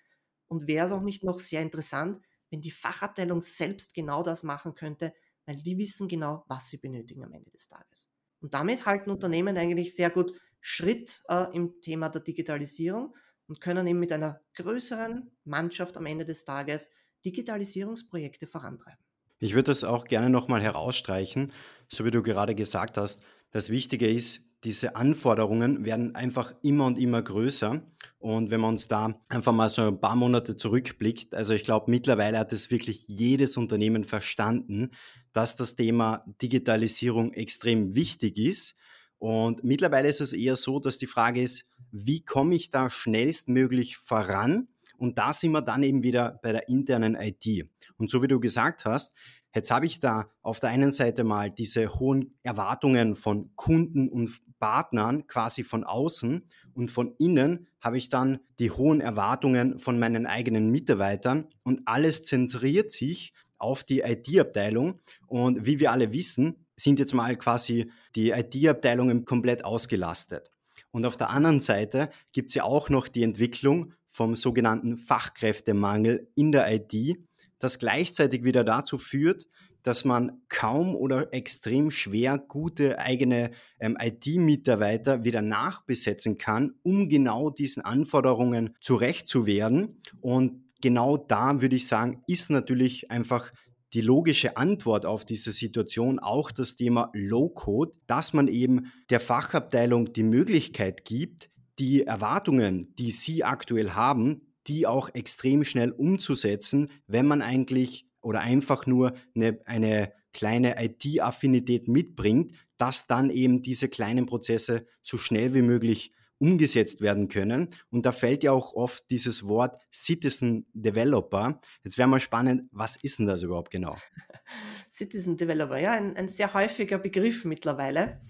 Und 0.46 0.66
wäre 0.66 0.86
es 0.86 0.92
auch 0.92 1.02
nicht 1.02 1.24
noch 1.24 1.40
sehr 1.40 1.62
interessant, 1.62 2.20
wenn 2.54 2.60
die 2.60 2.70
Fachabteilung 2.70 3.42
selbst 3.42 3.94
genau 3.94 4.22
das 4.22 4.44
machen 4.44 4.76
könnte, 4.76 5.12
weil 5.44 5.56
die 5.56 5.76
wissen 5.76 6.06
genau, 6.06 6.44
was 6.46 6.68
sie 6.68 6.76
benötigen 6.76 7.24
am 7.24 7.32
Ende 7.32 7.50
des 7.50 7.66
Tages. 7.66 8.08
Und 8.40 8.54
damit 8.54 8.86
halten 8.86 9.10
Unternehmen 9.10 9.58
eigentlich 9.58 9.96
sehr 9.96 10.08
gut 10.08 10.32
Schritt 10.60 11.20
äh, 11.28 11.52
im 11.52 11.80
Thema 11.80 12.10
der 12.10 12.20
Digitalisierung 12.20 13.12
und 13.48 13.60
können 13.60 13.88
eben 13.88 13.98
mit 13.98 14.12
einer 14.12 14.40
größeren 14.54 15.32
Mannschaft 15.42 15.96
am 15.96 16.06
Ende 16.06 16.24
des 16.24 16.44
Tages 16.44 16.92
Digitalisierungsprojekte 17.24 18.46
vorantreiben. 18.46 19.04
Ich 19.40 19.54
würde 19.54 19.64
das 19.64 19.82
auch 19.82 20.04
gerne 20.04 20.30
nochmal 20.30 20.62
herausstreichen, 20.62 21.52
so 21.88 22.04
wie 22.04 22.12
du 22.12 22.22
gerade 22.22 22.54
gesagt 22.54 22.98
hast. 22.98 23.20
Das 23.50 23.68
Wichtige 23.68 24.08
ist, 24.08 24.48
diese 24.64 24.96
Anforderungen 24.96 25.84
werden 25.84 26.14
einfach 26.14 26.54
immer 26.62 26.86
und 26.86 26.98
immer 26.98 27.22
größer. 27.22 27.82
Und 28.18 28.50
wenn 28.50 28.60
man 28.60 28.70
uns 28.70 28.88
da 28.88 29.20
einfach 29.28 29.52
mal 29.52 29.68
so 29.68 29.82
ein 29.82 30.00
paar 30.00 30.16
Monate 30.16 30.56
zurückblickt, 30.56 31.34
also 31.34 31.52
ich 31.52 31.64
glaube, 31.64 31.90
mittlerweile 31.90 32.38
hat 32.38 32.52
es 32.52 32.70
wirklich 32.70 33.06
jedes 33.06 33.56
Unternehmen 33.56 34.04
verstanden, 34.04 34.90
dass 35.32 35.56
das 35.56 35.76
Thema 35.76 36.24
Digitalisierung 36.40 37.32
extrem 37.34 37.94
wichtig 37.94 38.38
ist. 38.38 38.76
Und 39.18 39.64
mittlerweile 39.64 40.08
ist 40.08 40.20
es 40.20 40.32
eher 40.32 40.56
so, 40.56 40.80
dass 40.80 40.98
die 40.98 41.06
Frage 41.06 41.42
ist, 41.42 41.66
wie 41.90 42.24
komme 42.24 42.54
ich 42.54 42.70
da 42.70 42.90
schnellstmöglich 42.90 43.98
voran? 43.98 44.68
Und 44.96 45.18
da 45.18 45.32
sind 45.32 45.52
wir 45.52 45.62
dann 45.62 45.82
eben 45.82 46.02
wieder 46.02 46.38
bei 46.42 46.52
der 46.52 46.68
internen 46.68 47.16
IT. 47.16 47.68
Und 47.96 48.10
so 48.10 48.22
wie 48.22 48.28
du 48.28 48.40
gesagt 48.40 48.84
hast, 48.84 49.14
jetzt 49.54 49.70
habe 49.70 49.86
ich 49.86 50.00
da 50.00 50.28
auf 50.42 50.60
der 50.60 50.70
einen 50.70 50.90
Seite 50.90 51.24
mal 51.24 51.50
diese 51.50 51.88
hohen 51.88 52.36
Erwartungen 52.42 53.14
von 53.14 53.50
Kunden 53.56 54.08
und 54.08 54.40
Partnern 54.58 55.26
quasi 55.26 55.62
von 55.62 55.84
außen 55.84 56.48
und 56.74 56.90
von 56.90 57.14
innen 57.18 57.66
habe 57.80 57.98
ich 57.98 58.08
dann 58.08 58.40
die 58.58 58.70
hohen 58.70 59.00
Erwartungen 59.00 59.78
von 59.78 59.98
meinen 59.98 60.26
eigenen 60.26 60.70
Mitarbeitern 60.70 61.48
und 61.64 61.82
alles 61.86 62.24
zentriert 62.24 62.90
sich 62.90 63.32
auf 63.58 63.84
die 63.84 64.00
IT-Abteilung. 64.00 65.00
Und 65.26 65.66
wie 65.66 65.80
wir 65.80 65.92
alle 65.92 66.12
wissen, 66.12 66.66
sind 66.76 66.98
jetzt 66.98 67.14
mal 67.14 67.36
quasi 67.36 67.90
die 68.16 68.30
IT-Abteilungen 68.30 69.24
komplett 69.24 69.64
ausgelastet. 69.64 70.50
Und 70.90 71.06
auf 71.06 71.16
der 71.16 71.30
anderen 71.30 71.60
Seite 71.60 72.10
gibt 72.32 72.50
es 72.50 72.54
ja 72.54 72.64
auch 72.64 72.88
noch 72.90 73.08
die 73.08 73.22
Entwicklung 73.22 73.92
vom 74.08 74.34
sogenannten 74.34 74.96
Fachkräftemangel 74.96 76.30
in 76.34 76.52
der 76.52 76.72
IT, 76.72 77.18
das 77.58 77.78
gleichzeitig 77.78 78.44
wieder 78.44 78.64
dazu 78.64 78.98
führt, 78.98 79.46
dass 79.84 80.04
man 80.04 80.40
kaum 80.48 80.96
oder 80.96 81.32
extrem 81.32 81.90
schwer 81.90 82.38
gute 82.38 82.98
eigene 82.98 83.50
ähm, 83.78 83.96
IT-Mitarbeiter 84.00 85.24
wieder 85.24 85.42
nachbesetzen 85.42 86.38
kann, 86.38 86.72
um 86.82 87.08
genau 87.08 87.50
diesen 87.50 87.84
Anforderungen 87.84 88.74
zurecht 88.80 89.28
zu 89.28 89.46
werden. 89.46 90.00
Und 90.20 90.64
genau 90.80 91.18
da 91.18 91.60
würde 91.60 91.76
ich 91.76 91.86
sagen, 91.86 92.22
ist 92.26 92.50
natürlich 92.50 93.10
einfach 93.10 93.52
die 93.92 94.00
logische 94.00 94.56
Antwort 94.56 95.06
auf 95.06 95.24
diese 95.24 95.52
Situation 95.52 96.18
auch 96.18 96.50
das 96.50 96.74
Thema 96.76 97.10
Low-Code, 97.12 97.92
dass 98.06 98.32
man 98.32 98.48
eben 98.48 98.90
der 99.10 99.20
Fachabteilung 99.20 100.12
die 100.12 100.24
Möglichkeit 100.24 101.04
gibt, 101.04 101.50
die 101.78 102.04
Erwartungen, 102.04 102.94
die 102.96 103.10
sie 103.10 103.44
aktuell 103.44 103.90
haben, 103.90 104.53
die 104.66 104.86
auch 104.86 105.14
extrem 105.14 105.64
schnell 105.64 105.90
umzusetzen, 105.90 106.90
wenn 107.06 107.26
man 107.26 107.42
eigentlich 107.42 108.06
oder 108.22 108.40
einfach 108.40 108.86
nur 108.86 109.14
eine, 109.34 109.60
eine 109.66 110.12
kleine 110.32 110.82
IT-Affinität 110.82 111.88
mitbringt, 111.88 112.52
dass 112.76 113.06
dann 113.06 113.30
eben 113.30 113.62
diese 113.62 113.88
kleinen 113.88 114.26
Prozesse 114.26 114.86
so 115.02 115.16
schnell 115.16 115.54
wie 115.54 115.62
möglich 115.62 116.12
umgesetzt 116.38 117.00
werden 117.00 117.28
können. 117.28 117.68
Und 117.90 118.04
da 118.04 118.12
fällt 118.12 118.42
ja 118.42 118.52
auch 118.52 118.74
oft 118.74 119.08
dieses 119.10 119.46
Wort 119.46 119.80
Citizen 119.92 120.66
Developer. 120.74 121.60
Jetzt 121.84 121.96
wäre 121.96 122.08
mal 122.08 122.20
spannend, 122.20 122.68
was 122.72 122.96
ist 122.96 123.18
denn 123.18 123.26
das 123.26 123.42
überhaupt 123.42 123.70
genau? 123.70 123.96
Citizen 124.90 125.36
Developer, 125.36 125.78
ja, 125.78 125.92
ein, 125.92 126.16
ein 126.16 126.28
sehr 126.28 126.52
häufiger 126.52 126.98
Begriff 126.98 127.44
mittlerweile. 127.44 128.20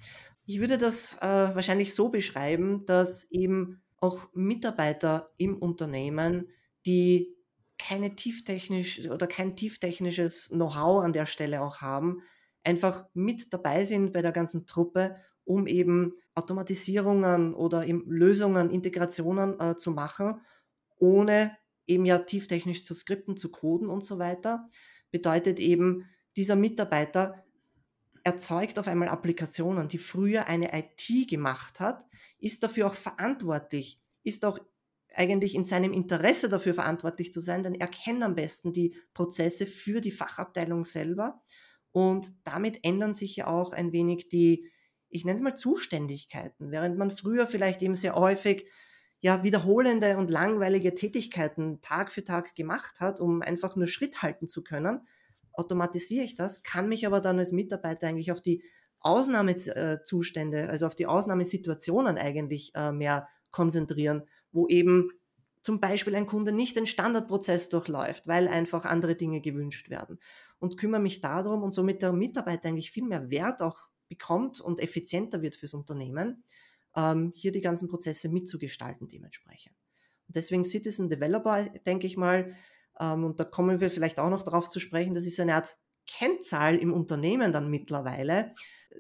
Ich 0.46 0.60
würde 0.60 0.76
das 0.76 1.16
äh, 1.22 1.26
wahrscheinlich 1.26 1.94
so 1.94 2.10
beschreiben, 2.10 2.84
dass 2.84 3.30
eben 3.30 3.82
auch 4.04 4.28
Mitarbeiter 4.34 5.32
im 5.38 5.56
Unternehmen, 5.56 6.48
die 6.86 7.34
keine 7.78 8.14
tieftechnisch 8.14 9.08
oder 9.08 9.26
kein 9.26 9.56
tieftechnisches 9.56 10.50
Know-how 10.50 11.02
an 11.02 11.12
der 11.12 11.26
Stelle 11.26 11.62
auch 11.62 11.78
haben, 11.78 12.22
einfach 12.62 13.06
mit 13.14 13.52
dabei 13.52 13.84
sind 13.84 14.12
bei 14.12 14.22
der 14.22 14.32
ganzen 14.32 14.66
Truppe, 14.66 15.16
um 15.44 15.66
eben 15.66 16.12
Automatisierungen 16.34 17.54
oder 17.54 17.86
eben 17.86 18.04
Lösungen, 18.06 18.70
Integrationen 18.70 19.58
äh, 19.58 19.76
zu 19.76 19.90
machen, 19.90 20.40
ohne 20.98 21.56
eben 21.86 22.04
ja 22.04 22.18
tieftechnisch 22.18 22.84
zu 22.84 22.94
skripten, 22.94 23.36
zu 23.36 23.50
coden 23.50 23.88
und 23.88 24.04
so 24.04 24.18
weiter. 24.18 24.68
bedeutet 25.10 25.60
eben, 25.60 26.08
dieser 26.36 26.56
Mitarbeiter 26.56 27.44
erzeugt 28.24 28.78
auf 28.78 28.88
einmal 28.88 29.08
Applikationen, 29.08 29.88
die 29.88 29.98
früher 29.98 30.46
eine 30.46 30.70
IT 30.76 31.28
gemacht 31.28 31.78
hat, 31.78 32.04
ist 32.38 32.62
dafür 32.62 32.88
auch 32.88 32.94
verantwortlich, 32.94 34.00
ist 34.22 34.44
auch 34.44 34.58
eigentlich 35.14 35.54
in 35.54 35.62
seinem 35.62 35.92
Interesse 35.92 36.48
dafür 36.48 36.74
verantwortlich 36.74 37.32
zu 37.32 37.40
sein, 37.40 37.62
denn 37.62 37.74
er 37.74 37.86
kennt 37.86 38.22
am 38.22 38.34
besten 38.34 38.72
die 38.72 38.96
Prozesse 39.12 39.66
für 39.66 40.00
die 40.00 40.10
Fachabteilung 40.10 40.84
selber. 40.84 41.42
Und 41.92 42.34
damit 42.44 42.80
ändern 42.82 43.14
sich 43.14 43.36
ja 43.36 43.46
auch 43.46 43.72
ein 43.72 43.92
wenig 43.92 44.28
die, 44.28 44.68
ich 45.10 45.24
nenne 45.24 45.36
es 45.36 45.42
mal 45.42 45.54
Zuständigkeiten, 45.54 46.72
während 46.72 46.98
man 46.98 47.12
früher 47.12 47.46
vielleicht 47.46 47.82
eben 47.82 47.94
sehr 47.94 48.16
häufig 48.16 48.66
ja 49.20 49.44
wiederholende 49.44 50.16
und 50.18 50.30
langweilige 50.30 50.92
Tätigkeiten 50.94 51.80
Tag 51.80 52.10
für 52.10 52.24
Tag 52.24 52.56
gemacht 52.56 53.00
hat, 53.00 53.20
um 53.20 53.42
einfach 53.42 53.76
nur 53.76 53.86
Schritt 53.86 54.22
halten 54.22 54.48
zu 54.48 54.64
können, 54.64 55.06
automatisiere 55.54 56.24
ich 56.24 56.34
das, 56.34 56.62
kann 56.62 56.88
mich 56.88 57.06
aber 57.06 57.20
dann 57.20 57.38
als 57.38 57.52
Mitarbeiter 57.52 58.08
eigentlich 58.08 58.32
auf 58.32 58.40
die 58.40 58.62
Ausnahmezustände, 59.00 60.68
also 60.68 60.86
auf 60.86 60.94
die 60.94 61.06
Ausnahmesituationen 61.06 62.16
eigentlich 62.16 62.72
äh, 62.74 62.90
mehr 62.90 63.28
konzentrieren, 63.50 64.24
wo 64.50 64.66
eben 64.68 65.10
zum 65.60 65.80
Beispiel 65.80 66.14
ein 66.14 66.26
Kunde 66.26 66.52
nicht 66.52 66.76
den 66.76 66.86
Standardprozess 66.86 67.68
durchläuft, 67.70 68.26
weil 68.26 68.48
einfach 68.48 68.84
andere 68.84 69.14
Dinge 69.14 69.40
gewünscht 69.40 69.88
werden. 69.88 70.18
Und 70.58 70.76
kümmere 70.76 71.00
mich 71.00 71.20
darum 71.20 71.62
und 71.62 71.72
somit 71.72 72.02
der 72.02 72.12
Mitarbeiter 72.12 72.68
eigentlich 72.68 72.90
viel 72.90 73.04
mehr 73.04 73.30
Wert 73.30 73.62
auch 73.62 73.84
bekommt 74.08 74.60
und 74.60 74.80
effizienter 74.80 75.42
wird 75.42 75.54
fürs 75.54 75.74
Unternehmen, 75.74 76.44
ähm, 76.96 77.32
hier 77.34 77.52
die 77.52 77.60
ganzen 77.60 77.88
Prozesse 77.88 78.28
mitzugestalten 78.28 79.08
dementsprechend. 79.08 79.74
Deswegen 80.28 80.64
Citizen 80.64 81.08
Developer, 81.08 81.64
denke 81.86 82.06
ich 82.06 82.16
mal, 82.16 82.54
und 82.98 83.40
da 83.40 83.44
kommen 83.44 83.80
wir 83.80 83.90
vielleicht 83.90 84.18
auch 84.20 84.30
noch 84.30 84.42
darauf 84.42 84.68
zu 84.68 84.80
sprechen, 84.80 85.14
das 85.14 85.26
ist 85.26 85.40
eine 85.40 85.54
Art 85.54 85.76
Kennzahl 86.06 86.76
im 86.76 86.92
Unternehmen 86.92 87.52
dann 87.52 87.70
mittlerweile, 87.70 88.54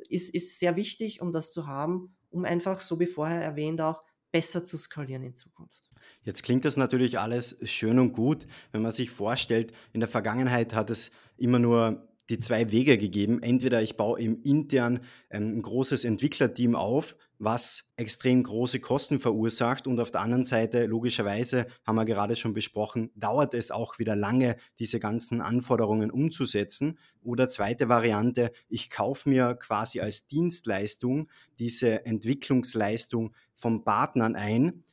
ist, 0.08 0.34
ist 0.34 0.58
sehr 0.58 0.76
wichtig, 0.76 1.20
um 1.20 1.32
das 1.32 1.52
zu 1.52 1.66
haben, 1.66 2.16
um 2.30 2.44
einfach, 2.44 2.80
so 2.80 2.98
wie 2.98 3.06
vorher 3.06 3.42
erwähnt, 3.42 3.80
auch 3.80 4.02
besser 4.32 4.64
zu 4.64 4.78
skalieren 4.78 5.22
in 5.22 5.34
Zukunft. 5.34 5.90
Jetzt 6.22 6.42
klingt 6.42 6.64
das 6.64 6.76
natürlich 6.76 7.18
alles 7.18 7.56
schön 7.62 7.98
und 7.98 8.12
gut, 8.12 8.46
wenn 8.72 8.82
man 8.82 8.92
sich 8.92 9.10
vorstellt, 9.10 9.72
in 9.92 10.00
der 10.00 10.08
Vergangenheit 10.08 10.74
hat 10.74 10.90
es 10.90 11.10
immer 11.36 11.58
nur 11.58 12.08
die 12.30 12.38
zwei 12.38 12.70
Wege 12.70 12.96
gegeben. 12.96 13.42
Entweder 13.42 13.82
ich 13.82 13.96
baue 13.96 14.20
im 14.20 14.42
intern 14.42 15.00
ein 15.30 15.60
großes 15.60 16.04
Entwicklerteam 16.04 16.74
auf, 16.74 17.16
was 17.38 17.92
extrem 17.96 18.42
große 18.42 18.80
Kosten 18.80 19.20
verursacht 19.20 19.86
und 19.86 20.00
auf 20.00 20.10
der 20.10 20.22
anderen 20.22 20.44
Seite, 20.44 20.86
logischerweise, 20.86 21.66
haben 21.84 21.96
wir 21.96 22.04
gerade 22.04 22.36
schon 22.36 22.54
besprochen, 22.54 23.10
dauert 23.14 23.54
es 23.54 23.70
auch 23.70 23.98
wieder 23.98 24.16
lange, 24.16 24.56
diese 24.78 25.00
ganzen 25.00 25.40
Anforderungen 25.40 26.10
umzusetzen. 26.10 26.98
Oder 27.22 27.48
zweite 27.48 27.88
Variante, 27.88 28.52
ich 28.68 28.88
kaufe 28.88 29.28
mir 29.28 29.54
quasi 29.54 30.00
als 30.00 30.26
Dienstleistung 30.26 31.28
diese 31.58 32.06
Entwicklungsleistung 32.06 33.34
von 33.56 33.84
Partnern 33.84 34.36
ein 34.36 34.84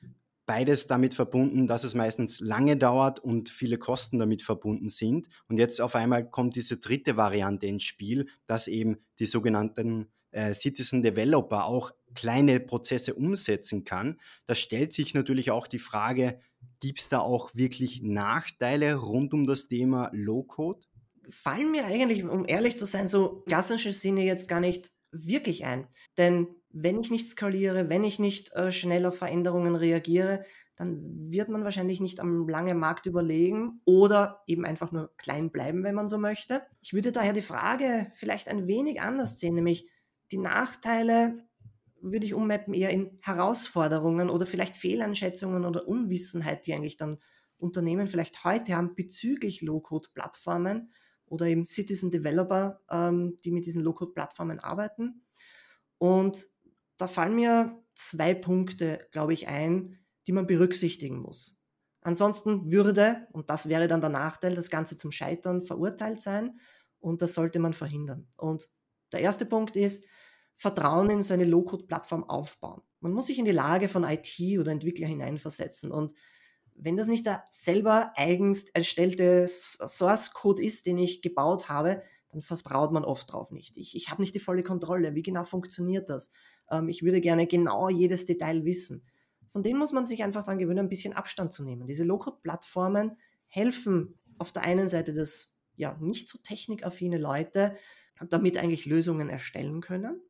beides 0.45 0.87
damit 0.87 1.13
verbunden, 1.13 1.67
dass 1.67 1.83
es 1.83 1.93
meistens 1.93 2.39
lange 2.39 2.77
dauert 2.77 3.19
und 3.19 3.49
viele 3.49 3.77
Kosten 3.77 4.19
damit 4.19 4.41
verbunden 4.41 4.89
sind. 4.89 5.27
Und 5.47 5.57
jetzt 5.57 5.81
auf 5.81 5.95
einmal 5.95 6.29
kommt 6.29 6.55
diese 6.55 6.77
dritte 6.77 7.17
Variante 7.17 7.67
ins 7.67 7.83
Spiel, 7.83 8.27
dass 8.47 8.67
eben 8.67 8.97
die 9.19 9.25
sogenannten 9.25 10.11
äh, 10.31 10.53
Citizen 10.53 11.03
Developer 11.03 11.65
auch 11.65 11.91
kleine 12.15 12.59
Prozesse 12.59 13.13
umsetzen 13.13 13.83
kann. 13.83 14.19
Da 14.47 14.55
stellt 14.55 14.93
sich 14.93 15.13
natürlich 15.13 15.51
auch 15.51 15.67
die 15.67 15.79
Frage, 15.79 16.39
gibt 16.79 16.99
es 16.99 17.09
da 17.09 17.19
auch 17.19 17.53
wirklich 17.53 18.01
Nachteile 18.01 18.95
rund 18.95 19.33
um 19.33 19.45
das 19.45 19.67
Thema 19.67 20.09
Low-Code? 20.13 20.85
Fallen 21.29 21.71
mir 21.71 21.85
eigentlich, 21.85 22.23
um 22.23 22.45
ehrlich 22.47 22.77
zu 22.77 22.85
sein, 22.85 23.07
so 23.07 23.43
klassische 23.47 23.91
Sinne 23.91 24.23
jetzt 24.23 24.47
gar 24.47 24.59
nicht 24.59 24.91
wirklich 25.11 25.65
ein. 25.65 25.87
Denn 26.17 26.47
wenn 26.73 26.99
ich 26.99 27.11
nicht 27.11 27.27
skaliere, 27.27 27.89
wenn 27.89 28.03
ich 28.03 28.19
nicht 28.19 28.53
äh, 28.53 28.71
schnell 28.71 29.05
auf 29.05 29.17
Veränderungen 29.17 29.75
reagiere, 29.75 30.45
dann 30.75 31.31
wird 31.31 31.49
man 31.49 31.63
wahrscheinlich 31.63 31.99
nicht 31.99 32.19
am 32.19 32.47
langen 32.47 32.79
Markt 32.79 33.05
überlegen 33.05 33.81
oder 33.85 34.41
eben 34.47 34.65
einfach 34.65 34.91
nur 34.91 35.15
klein 35.17 35.51
bleiben, 35.51 35.83
wenn 35.83 35.95
man 35.95 36.07
so 36.07 36.17
möchte. 36.17 36.63
Ich 36.81 36.93
würde 36.93 37.11
daher 37.11 37.33
die 37.33 37.41
Frage 37.41 38.11
vielleicht 38.15 38.47
ein 38.47 38.67
wenig 38.67 39.01
anders 39.01 39.39
sehen, 39.39 39.55
nämlich 39.55 39.87
die 40.31 40.39
Nachteile 40.39 41.45
würde 42.01 42.25
ich 42.25 42.33
ummappen 42.33 42.73
eher 42.73 42.89
in 42.89 43.19
Herausforderungen 43.21 44.29
oder 44.29 44.47
vielleicht 44.47 44.75
Fehleinschätzungen 44.75 45.65
oder 45.65 45.87
Unwissenheit, 45.87 46.65
die 46.65 46.73
eigentlich 46.73 46.97
dann 46.97 47.17
Unternehmen 47.57 48.07
vielleicht 48.07 48.43
heute 48.43 48.75
haben 48.75 48.95
bezüglich 48.95 49.61
Low-Code-Plattformen 49.61 50.91
oder 51.25 51.45
eben 51.45 51.63
Citizen 51.63 52.09
Developer, 52.09 52.81
ähm, 52.89 53.37
die 53.43 53.51
mit 53.51 53.65
diesen 53.65 53.83
Low-Code-Plattformen 53.83 54.59
arbeiten. 54.59 55.25
Und 55.99 56.47
da 57.01 57.07
fallen 57.07 57.35
mir 57.35 57.81
zwei 57.95 58.33
Punkte, 58.33 59.07
glaube 59.11 59.33
ich, 59.33 59.47
ein, 59.47 59.97
die 60.27 60.31
man 60.31 60.47
berücksichtigen 60.47 61.17
muss. 61.17 61.59
Ansonsten 62.01 62.71
würde, 62.71 63.27
und 63.31 63.49
das 63.49 63.69
wäre 63.69 63.87
dann 63.87 64.01
der 64.01 64.09
Nachteil, 64.09 64.55
das 64.55 64.69
Ganze 64.69 64.97
zum 64.97 65.11
Scheitern 65.11 65.61
verurteilt 65.61 66.21
sein 66.21 66.59
und 66.99 67.21
das 67.21 67.33
sollte 67.33 67.59
man 67.59 67.73
verhindern. 67.73 68.27
Und 68.37 68.69
der 69.11 69.21
erste 69.21 69.45
Punkt 69.45 69.75
ist, 69.75 70.07
Vertrauen 70.57 71.09
in 71.09 71.21
so 71.21 71.33
eine 71.33 71.45
Low-Code-Plattform 71.45 72.23
aufbauen. 72.23 72.81
Man 72.99 73.13
muss 73.13 73.27
sich 73.27 73.39
in 73.39 73.45
die 73.45 73.51
Lage 73.51 73.87
von 73.87 74.03
IT 74.03 74.39
oder 74.59 74.71
Entwickler 74.71 75.07
hineinversetzen 75.07 75.91
und 75.91 76.13
wenn 76.75 76.97
das 76.97 77.07
nicht 77.07 77.25
der 77.25 77.43
selber 77.49 78.13
eigens 78.15 78.69
erstellte 78.69 79.47
Source-Code 79.47 80.63
ist, 80.63 80.85
den 80.85 80.97
ich 80.97 81.21
gebaut 81.21 81.69
habe, 81.69 82.01
dann 82.31 82.41
vertraut 82.41 82.91
man 82.91 83.03
oft 83.03 83.31
drauf 83.31 83.51
nicht. 83.51 83.77
Ich, 83.77 83.95
ich 83.95 84.09
habe 84.09 84.21
nicht 84.21 84.33
die 84.33 84.39
volle 84.39 84.63
Kontrolle. 84.63 85.15
Wie 85.15 85.23
genau 85.23 85.43
funktioniert 85.43 86.09
das? 86.09 86.31
Ähm, 86.69 86.87
ich 86.87 87.03
würde 87.03 87.21
gerne 87.21 87.47
genau 87.47 87.89
jedes 87.89 88.25
Detail 88.25 88.63
wissen. 88.65 89.05
Von 89.51 89.63
dem 89.63 89.77
muss 89.77 89.91
man 89.91 90.05
sich 90.05 90.23
einfach 90.23 90.43
daran 90.43 90.59
gewöhnen, 90.59 90.79
ein 90.79 90.89
bisschen 90.89 91.13
Abstand 91.13 91.53
zu 91.53 91.63
nehmen. 91.63 91.87
Diese 91.87 92.05
Low-Code-Plattformen 92.05 93.17
helfen 93.47 94.17
auf 94.37 94.53
der 94.53 94.63
einen 94.63 94.87
Seite 94.87 95.13
das 95.13 95.59
ja 95.75 95.97
nicht 95.99 96.29
so 96.29 96.37
technikaffine 96.37 97.17
Leute, 97.17 97.75
damit 98.29 98.57
eigentlich 98.57 98.85
Lösungen 98.85 99.29
erstellen 99.29 99.81
können. 99.81 100.21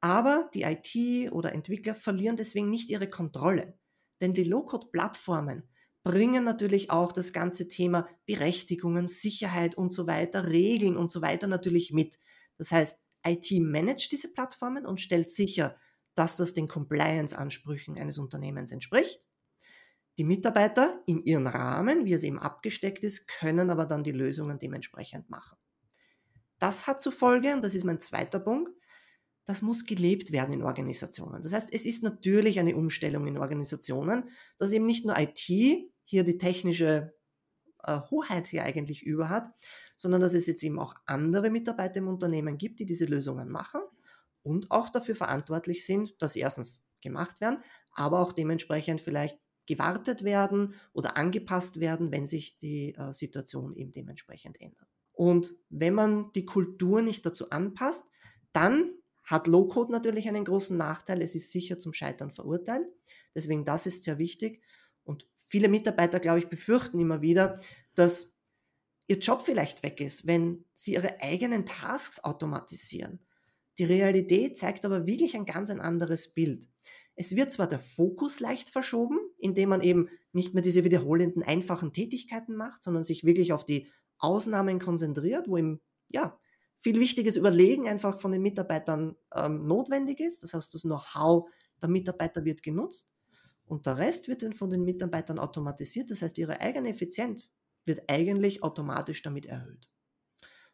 Aber 0.00 0.50
die 0.54 0.62
IT 0.62 1.32
oder 1.32 1.52
Entwickler 1.52 1.94
verlieren 1.94 2.36
deswegen 2.36 2.70
nicht 2.70 2.90
ihre 2.90 3.08
Kontrolle. 3.08 3.76
Denn 4.20 4.34
die 4.34 4.44
Low-Code-Plattformen 4.44 5.68
bringen 6.04 6.44
natürlich 6.44 6.90
auch 6.90 7.12
das 7.12 7.32
ganze 7.32 7.66
Thema 7.66 8.06
Berechtigungen, 8.26 9.08
Sicherheit 9.08 9.74
und 9.76 9.92
so 9.92 10.06
weiter, 10.06 10.48
Regeln 10.48 10.96
und 10.96 11.10
so 11.10 11.22
weiter 11.22 11.46
natürlich 11.46 11.92
mit. 11.92 12.18
Das 12.58 12.70
heißt, 12.70 13.04
IT 13.26 13.50
managt 13.60 14.12
diese 14.12 14.32
Plattformen 14.32 14.86
und 14.86 15.00
stellt 15.00 15.30
sicher, 15.30 15.76
dass 16.14 16.36
das 16.36 16.52
den 16.52 16.68
Compliance-Ansprüchen 16.68 17.98
eines 17.98 18.18
Unternehmens 18.18 18.70
entspricht. 18.70 19.24
Die 20.18 20.24
Mitarbeiter 20.24 21.02
in 21.06 21.24
ihren 21.24 21.46
Rahmen, 21.46 22.04
wie 22.04 22.12
es 22.12 22.22
eben 22.22 22.38
abgesteckt 22.38 23.02
ist, 23.02 23.26
können 23.26 23.70
aber 23.70 23.86
dann 23.86 24.04
die 24.04 24.12
Lösungen 24.12 24.58
dementsprechend 24.58 25.28
machen. 25.30 25.56
Das 26.58 26.86
hat 26.86 27.02
zur 27.02 27.12
Folge, 27.12 27.52
und 27.52 27.64
das 27.64 27.74
ist 27.74 27.84
mein 27.84 28.00
zweiter 28.00 28.38
Punkt, 28.38 28.70
das 29.44 29.60
muss 29.60 29.86
gelebt 29.86 30.32
werden 30.32 30.52
in 30.52 30.62
Organisationen. 30.62 31.42
Das 31.42 31.52
heißt, 31.52 31.72
es 31.72 31.84
ist 31.84 32.02
natürlich 32.02 32.60
eine 32.60 32.76
Umstellung 32.76 33.26
in 33.26 33.38
Organisationen, 33.38 34.30
dass 34.58 34.72
eben 34.72 34.86
nicht 34.86 35.04
nur 35.04 35.16
IT 35.18 35.90
hier 36.04 36.24
die 36.24 36.38
technische 36.38 37.14
äh, 37.82 38.00
Hoheit 38.10 38.48
hier 38.48 38.64
eigentlich 38.64 39.02
über 39.02 39.28
hat, 39.28 39.50
sondern 39.96 40.20
dass 40.20 40.34
es 40.34 40.46
jetzt 40.46 40.62
eben 40.62 40.78
auch 40.78 40.94
andere 41.06 41.50
Mitarbeiter 41.50 41.98
im 41.98 42.08
Unternehmen 42.08 42.58
gibt, 42.58 42.80
die 42.80 42.86
diese 42.86 43.06
Lösungen 43.06 43.50
machen 43.50 43.80
und 44.42 44.70
auch 44.70 44.88
dafür 44.88 45.16
verantwortlich 45.16 45.84
sind, 45.84 46.14
dass 46.20 46.34
sie 46.34 46.40
erstens 46.40 46.82
gemacht 47.00 47.40
werden, 47.40 47.58
aber 47.92 48.20
auch 48.20 48.32
dementsprechend 48.32 49.00
vielleicht 49.00 49.38
gewartet 49.66 50.24
werden 50.24 50.74
oder 50.92 51.16
angepasst 51.16 51.80
werden, 51.80 52.12
wenn 52.12 52.26
sich 52.26 52.58
die 52.58 52.94
äh, 52.94 53.12
Situation 53.12 53.72
eben 53.72 53.92
dementsprechend 53.92 54.60
ändert. 54.60 54.88
Und 55.12 55.54
wenn 55.70 55.94
man 55.94 56.32
die 56.32 56.44
Kultur 56.44 57.00
nicht 57.00 57.24
dazu 57.24 57.50
anpasst, 57.50 58.10
dann 58.52 58.90
hat 59.22 59.46
Low-Code 59.46 59.92
natürlich 59.92 60.28
einen 60.28 60.44
großen 60.44 60.76
Nachteil. 60.76 61.22
Es 61.22 61.34
ist 61.34 61.50
sicher 61.50 61.78
zum 61.78 61.94
Scheitern 61.94 62.30
verurteilt. 62.30 62.86
Deswegen 63.34 63.64
das 63.64 63.86
ist 63.86 64.04
sehr 64.04 64.18
wichtig. 64.18 64.62
Viele 65.54 65.68
Mitarbeiter, 65.68 66.18
glaube 66.18 66.40
ich, 66.40 66.48
befürchten 66.48 66.98
immer 66.98 67.22
wieder, 67.22 67.60
dass 67.94 68.36
ihr 69.06 69.18
Job 69.18 69.42
vielleicht 69.44 69.84
weg 69.84 70.00
ist, 70.00 70.26
wenn 70.26 70.64
sie 70.74 70.94
ihre 70.94 71.20
eigenen 71.20 71.64
Tasks 71.64 72.24
automatisieren. 72.24 73.20
Die 73.78 73.84
Realität 73.84 74.58
zeigt 74.58 74.84
aber 74.84 75.06
wirklich 75.06 75.36
ein 75.36 75.46
ganz 75.46 75.70
ein 75.70 75.78
anderes 75.78 76.34
Bild. 76.34 76.68
Es 77.14 77.36
wird 77.36 77.52
zwar 77.52 77.68
der 77.68 77.78
Fokus 77.78 78.40
leicht 78.40 78.68
verschoben, 78.68 79.20
indem 79.38 79.68
man 79.68 79.80
eben 79.80 80.08
nicht 80.32 80.54
mehr 80.54 80.62
diese 80.64 80.82
wiederholenden, 80.82 81.44
einfachen 81.44 81.92
Tätigkeiten 81.92 82.56
macht, 82.56 82.82
sondern 82.82 83.04
sich 83.04 83.22
wirklich 83.22 83.52
auf 83.52 83.64
die 83.64 83.86
Ausnahmen 84.18 84.80
konzentriert, 84.80 85.46
wo 85.46 85.56
eben 85.56 85.80
ja, 86.08 86.36
viel 86.80 86.98
wichtiges 86.98 87.36
Überlegen 87.36 87.86
einfach 87.86 88.18
von 88.18 88.32
den 88.32 88.42
Mitarbeitern 88.42 89.14
ähm, 89.32 89.68
notwendig 89.68 90.18
ist. 90.18 90.42
Das 90.42 90.52
heißt, 90.52 90.74
das 90.74 90.82
Know-how 90.82 91.48
der 91.80 91.88
Mitarbeiter 91.90 92.44
wird 92.44 92.64
genutzt. 92.64 93.13
Und 93.66 93.86
der 93.86 93.96
Rest 93.96 94.28
wird 94.28 94.42
dann 94.42 94.52
von 94.52 94.70
den 94.70 94.84
Mitarbeitern 94.84 95.38
automatisiert. 95.38 96.10
Das 96.10 96.22
heißt, 96.22 96.38
ihre 96.38 96.60
eigene 96.60 96.90
Effizienz 96.90 97.50
wird 97.84 98.02
eigentlich 98.08 98.62
automatisch 98.62 99.22
damit 99.22 99.46
erhöht. 99.46 99.88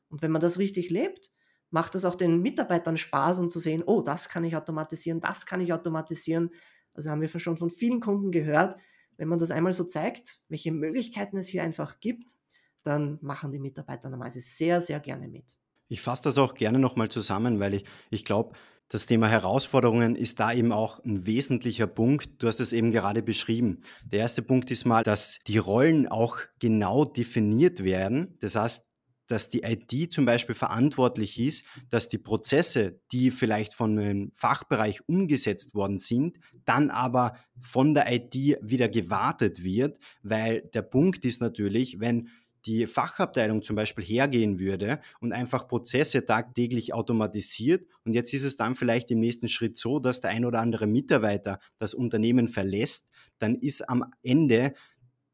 Und 0.08 0.22
wenn 0.22 0.32
man 0.32 0.40
das 0.40 0.58
richtig 0.58 0.90
lebt, 0.90 1.32
macht 1.70 1.94
es 1.94 2.04
auch 2.04 2.16
den 2.16 2.42
Mitarbeitern 2.42 2.96
Spaß, 2.96 3.38
um 3.38 3.48
zu 3.48 3.60
sehen, 3.60 3.82
oh, 3.86 4.02
das 4.02 4.28
kann 4.28 4.44
ich 4.44 4.56
automatisieren, 4.56 5.20
das 5.20 5.46
kann 5.46 5.60
ich 5.60 5.72
automatisieren. 5.72 6.50
Also 6.94 7.10
haben 7.10 7.20
wir 7.20 7.28
schon 7.28 7.56
von 7.56 7.70
vielen 7.70 8.00
Kunden 8.00 8.32
gehört, 8.32 8.76
wenn 9.16 9.28
man 9.28 9.38
das 9.38 9.50
einmal 9.50 9.72
so 9.72 9.84
zeigt, 9.84 10.40
welche 10.48 10.72
Möglichkeiten 10.72 11.36
es 11.36 11.46
hier 11.46 11.62
einfach 11.62 12.00
gibt, 12.00 12.36
dann 12.82 13.18
machen 13.20 13.52
die 13.52 13.58
Mitarbeiter 13.58 14.08
normalerweise 14.08 14.40
sehr, 14.40 14.80
sehr 14.80 14.98
gerne 14.98 15.28
mit. 15.28 15.56
Ich 15.88 16.00
fasse 16.00 16.24
das 16.24 16.38
auch 16.38 16.54
gerne 16.54 16.78
nochmal 16.78 17.08
zusammen, 17.08 17.60
weil 17.60 17.74
ich, 17.74 17.84
ich 18.10 18.24
glaube, 18.24 18.56
das 18.90 19.06
Thema 19.06 19.28
Herausforderungen 19.28 20.16
ist 20.16 20.40
da 20.40 20.52
eben 20.52 20.72
auch 20.72 21.02
ein 21.04 21.24
wesentlicher 21.24 21.86
Punkt. 21.86 22.42
Du 22.42 22.48
hast 22.48 22.58
es 22.58 22.72
eben 22.72 22.90
gerade 22.90 23.22
beschrieben. 23.22 23.82
Der 24.10 24.18
erste 24.18 24.42
Punkt 24.42 24.68
ist 24.72 24.84
mal, 24.84 25.04
dass 25.04 25.38
die 25.46 25.58
Rollen 25.58 26.08
auch 26.08 26.38
genau 26.58 27.04
definiert 27.04 27.84
werden. 27.84 28.36
Das 28.40 28.56
heißt, 28.56 28.84
dass 29.28 29.48
die 29.48 29.62
IT 29.62 30.12
zum 30.12 30.24
Beispiel 30.24 30.56
verantwortlich 30.56 31.38
ist, 31.38 31.64
dass 31.88 32.08
die 32.08 32.18
Prozesse, 32.18 33.00
die 33.12 33.30
vielleicht 33.30 33.74
von 33.74 33.96
einem 33.96 34.32
Fachbereich 34.32 35.08
umgesetzt 35.08 35.72
worden 35.72 35.98
sind, 35.98 36.38
dann 36.64 36.90
aber 36.90 37.36
von 37.60 37.94
der 37.94 38.12
IT 38.12 38.34
wieder 38.60 38.88
gewartet 38.88 39.62
wird, 39.62 40.00
weil 40.24 40.62
der 40.74 40.82
Punkt 40.82 41.24
ist 41.24 41.40
natürlich, 41.40 42.00
wenn 42.00 42.28
die 42.66 42.86
Fachabteilung 42.86 43.62
zum 43.62 43.76
Beispiel 43.76 44.04
hergehen 44.04 44.58
würde 44.58 45.00
und 45.20 45.32
einfach 45.32 45.68
Prozesse 45.68 46.24
tagtäglich 46.24 46.94
automatisiert. 46.94 47.86
Und 48.04 48.12
jetzt 48.12 48.32
ist 48.34 48.42
es 48.42 48.56
dann 48.56 48.74
vielleicht 48.74 49.10
im 49.10 49.20
nächsten 49.20 49.48
Schritt 49.48 49.76
so, 49.76 49.98
dass 49.98 50.20
der 50.20 50.30
ein 50.30 50.44
oder 50.44 50.60
andere 50.60 50.86
Mitarbeiter 50.86 51.58
das 51.78 51.94
Unternehmen 51.94 52.48
verlässt, 52.48 53.06
dann 53.38 53.54
ist 53.54 53.88
am 53.88 54.04
Ende 54.22 54.74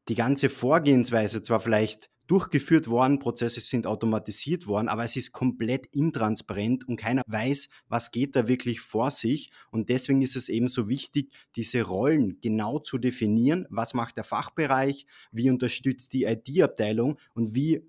die 0.07 0.15
ganze 0.15 0.49
Vorgehensweise 0.49 1.41
zwar 1.41 1.59
vielleicht 1.59 2.09
durchgeführt 2.27 2.87
worden, 2.87 3.19
Prozesse 3.19 3.61
sind 3.61 3.87
automatisiert 3.87 4.67
worden, 4.67 4.89
aber 4.89 5.03
es 5.05 5.15
ist 5.15 5.31
komplett 5.31 5.87
intransparent 5.87 6.87
und 6.87 6.97
keiner 6.97 7.23
weiß, 7.25 7.69
was 7.87 8.11
geht 8.11 8.35
da 8.35 8.47
wirklich 8.47 8.81
vor 8.81 9.11
sich. 9.11 9.49
Und 9.71 9.89
deswegen 9.89 10.21
ist 10.21 10.35
es 10.35 10.49
eben 10.49 10.67
so 10.67 10.89
wichtig, 10.89 11.31
diese 11.55 11.81
Rollen 11.83 12.39
genau 12.41 12.79
zu 12.79 12.97
definieren. 12.97 13.65
Was 13.69 13.93
macht 13.93 14.17
der 14.17 14.23
Fachbereich? 14.23 15.05
Wie 15.31 15.49
unterstützt 15.49 16.13
die 16.13 16.25
IT-Abteilung? 16.25 17.17
Und 17.33 17.55
wie 17.55 17.81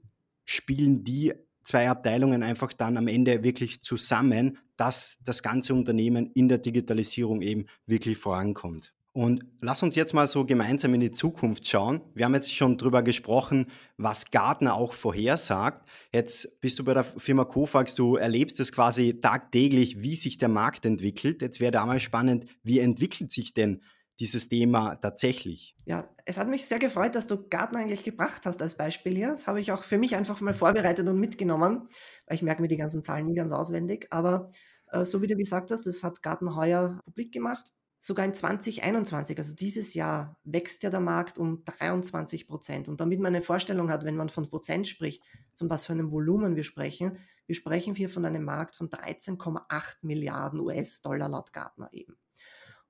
spielen 0.45 1.05
die 1.05 1.35
zwei 1.65 1.91
Abteilungen 1.91 2.43
einfach 2.43 2.73
dann 2.73 2.97
am 2.97 3.09
Ende 3.09 3.43
wirklich 3.43 3.83
zusammen, 3.83 4.59
dass 4.77 5.19
das 5.25 5.43
ganze 5.43 5.75
Unternehmen 5.75 6.31
in 6.33 6.49
der 6.49 6.59
Digitalisierung 6.59 7.43
eben 7.43 7.67
wirklich 7.85 8.17
vorankommt. 8.17 8.95
Und 9.19 9.45
lass 9.61 9.83
uns 9.83 9.97
jetzt 9.97 10.15
mal 10.15 10.29
so 10.29 10.45
gemeinsam 10.45 10.95
in 10.95 11.01
die 11.01 11.11
Zukunft 11.11 11.67
schauen. 11.67 12.03
Wir 12.15 12.25
haben 12.25 12.35
jetzt 12.35 12.55
schon 12.55 12.79
drüber 12.79 13.03
gesprochen, 13.03 13.67
was 13.97 14.31
Gartner 14.31 14.75
auch 14.75 14.93
vorhersagt. 14.93 15.89
Jetzt 16.13 16.61
bist 16.61 16.79
du 16.79 16.85
bei 16.85 16.95
der 16.95 17.03
Firma 17.03 17.45
Kofax, 17.45 17.97
du 17.97 18.15
erlebst 18.15 18.61
es 18.61 18.71
quasi 18.71 19.19
tagtäglich, 19.19 20.03
wie 20.03 20.15
sich 20.15 20.39
der 20.39 20.49
Markt 20.49 20.87
entwickelt. 20.87 21.43
Jetzt 21.43 21.59
wäre 21.59 21.73
da 21.73 21.85
mal 21.85 21.99
spannend, 21.99 22.47
wie 22.63 22.79
entwickelt 22.79 23.33
sich 23.33 23.55
denn 23.55 23.83
dieses 24.21 24.49
Thema 24.51 24.95
tatsächlich? 24.95 25.75
Ja, 25.85 26.09
es 26.25 26.39
hat 26.39 26.47
mich 26.47 26.67
sehr 26.67 26.79
gefreut, 26.79 27.17
dass 27.17 27.27
du 27.27 27.49
Gartner 27.49 27.81
eigentlich 27.81 28.05
gebracht 28.05 28.47
hast 28.47 28.63
als 28.63 28.77
Beispiel 28.77 29.17
hier. 29.17 29.31
Das 29.31 29.49
habe 29.49 29.59
ich 29.59 29.73
auch 29.73 29.83
für 29.83 29.99
mich 29.99 30.15
einfach 30.15 30.41
mal 30.41 30.55
vorbereitet 30.55 31.09
und 31.09 31.19
mitgenommen, 31.19 31.89
weil 32.29 32.37
ich 32.37 32.43
merke 32.43 32.63
mir 32.63 32.69
die 32.69 32.77
ganzen 32.77 33.03
Zahlen 33.03 33.27
nie 33.27 33.35
ganz 33.35 33.51
auswendig. 33.51 34.07
Aber 34.11 34.53
äh, 34.93 35.05
so 35.05 35.23
wie 35.23 35.27
du 35.27 35.35
gesagt 35.35 35.73
hast, 35.73 35.89
das 35.89 36.05
hat 36.05 36.23
Gartner 36.23 36.55
heuer 36.55 37.01
publik 37.05 37.33
gemacht 37.33 37.73
sogar 37.99 38.25
in 38.25 38.33
2021, 38.33 39.37
also 39.39 39.55
dieses 39.55 39.95
Jahr, 39.95 40.39
wächst 40.45 40.85
ja 40.85 40.91
der 40.91 41.01
Markt 41.01 41.37
um 41.37 41.65
23 41.65 42.47
Prozent. 42.47 42.89
Und 42.89 43.01
damit 43.01 43.19
man 43.19 43.35
eine 43.35 43.43
Vorstellung 43.43 43.91
hat, 43.91 44.05
wenn 44.05 44.17
man 44.17 44.29
von 44.29 44.49
Prozent 44.49 44.87
spricht, 44.87 45.25
von 45.57 45.69
was 45.69 45.87
für 45.87 45.93
einem 45.93 46.13
Volumen 46.13 46.55
wir 46.55 46.65
sprechen, 46.65 47.19
wir 47.47 47.55
sprechen 47.55 47.95
hier 47.95 48.09
von 48.09 48.25
einem 48.25 48.45
Markt 48.45 48.77
von 48.77 48.89
13,8 48.89 49.97
Milliarden 50.03 50.61
US-Dollar 50.61 51.29
laut 51.29 51.53
Gartner 51.53 51.89
eben. 51.93 52.17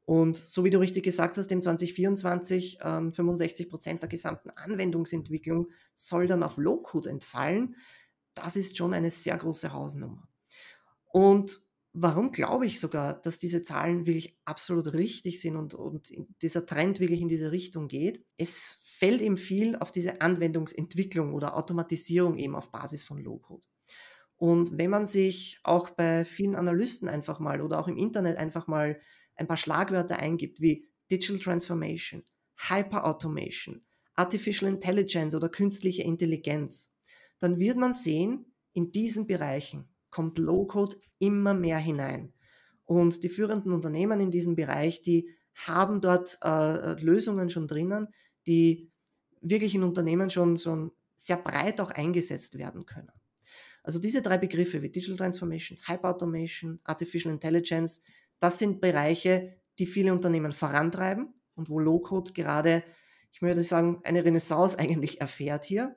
Und 0.04 0.36
so 0.36 0.64
wie 0.64 0.70
du 0.70 0.80
richtig 0.80 1.04
gesagt 1.04 1.36
hast, 1.36 1.52
im 1.52 1.62
2024 1.62 2.78
ähm, 2.82 3.12
65 3.12 3.68
Prozent 3.68 4.02
der 4.02 4.08
gesamten 4.08 4.50
Anwendungsentwicklung 4.50 5.68
soll 5.94 6.26
dann 6.26 6.42
auf 6.42 6.56
Low-Code 6.56 7.10
entfallen. 7.10 7.76
Das 8.34 8.56
ist 8.56 8.76
schon 8.76 8.94
eine 8.94 9.10
sehr 9.10 9.36
große 9.36 9.72
Hausnummer. 9.72 10.26
Und 11.12 11.62
warum 11.92 12.32
glaube 12.32 12.66
ich 12.66 12.80
sogar, 12.80 13.20
dass 13.20 13.38
diese 13.38 13.62
Zahlen 13.62 14.06
wirklich 14.06 14.38
absolut 14.44 14.92
richtig 14.92 15.40
sind 15.40 15.56
und, 15.56 15.74
und 15.74 16.12
dieser 16.42 16.66
Trend 16.66 17.00
wirklich 17.00 17.20
in 17.20 17.28
diese 17.28 17.52
Richtung 17.52 17.88
geht? 17.88 18.24
Es 18.36 18.82
fällt 18.84 19.20
eben 19.20 19.36
viel 19.36 19.76
auf 19.76 19.92
diese 19.92 20.20
Anwendungsentwicklung 20.20 21.34
oder 21.34 21.56
Automatisierung 21.56 22.36
eben 22.36 22.56
auf 22.56 22.70
Basis 22.70 23.04
von 23.04 23.18
Low-Code. 23.18 23.66
Und 24.36 24.78
wenn 24.78 24.90
man 24.90 25.06
sich 25.06 25.60
auch 25.64 25.90
bei 25.90 26.24
vielen 26.24 26.54
Analysten 26.54 27.08
einfach 27.08 27.40
mal 27.40 27.60
oder 27.60 27.80
auch 27.80 27.88
im 27.88 27.96
Internet 27.96 28.38
einfach 28.38 28.68
mal 28.68 29.00
ein 29.34 29.48
paar 29.48 29.56
Schlagwörter 29.56 30.18
eingibt 30.18 30.60
wie 30.60 30.86
Digital 31.10 31.38
Transformation, 31.38 32.24
Hyper 32.56 33.06
Automation, 33.06 33.84
Artificial 34.14 34.70
Intelligence 34.70 35.34
oder 35.34 35.48
künstliche 35.48 36.02
Intelligenz, 36.02 36.92
dann 37.40 37.58
wird 37.58 37.76
man 37.76 37.94
sehen, 37.94 38.52
in 38.72 38.92
diesen 38.92 39.26
Bereichen 39.26 39.88
kommt 40.10 40.38
Low-Code 40.38 40.96
immer 41.18 41.54
mehr 41.54 41.78
hinein. 41.78 42.32
Und 42.84 43.22
die 43.22 43.28
führenden 43.28 43.72
Unternehmen 43.72 44.20
in 44.20 44.30
diesem 44.30 44.56
Bereich, 44.56 45.02
die 45.02 45.28
haben 45.54 46.00
dort 46.00 46.38
äh, 46.42 46.92
Lösungen 47.02 47.50
schon 47.50 47.66
drinnen, 47.66 48.08
die 48.46 48.90
wirklich 49.40 49.74
in 49.74 49.82
Unternehmen 49.82 50.30
schon, 50.30 50.56
schon 50.56 50.92
sehr 51.16 51.36
breit 51.36 51.80
auch 51.80 51.90
eingesetzt 51.90 52.56
werden 52.56 52.86
können. 52.86 53.12
Also 53.82 53.98
diese 53.98 54.22
drei 54.22 54.38
Begriffe 54.38 54.82
wie 54.82 54.90
Digital 54.90 55.16
Transformation, 55.16 55.78
Hyper 55.86 56.10
Automation, 56.10 56.80
Artificial 56.84 57.32
Intelligence, 57.32 58.04
das 58.38 58.58
sind 58.58 58.80
Bereiche, 58.80 59.56
die 59.78 59.86
viele 59.86 60.12
Unternehmen 60.12 60.52
vorantreiben 60.52 61.34
und 61.54 61.70
wo 61.70 61.78
Low-Code 61.78 62.32
gerade, 62.32 62.84
ich 63.32 63.42
würde 63.42 63.62
sagen, 63.62 64.00
eine 64.04 64.24
Renaissance 64.24 64.78
eigentlich 64.78 65.20
erfährt 65.20 65.64
hier. 65.64 65.96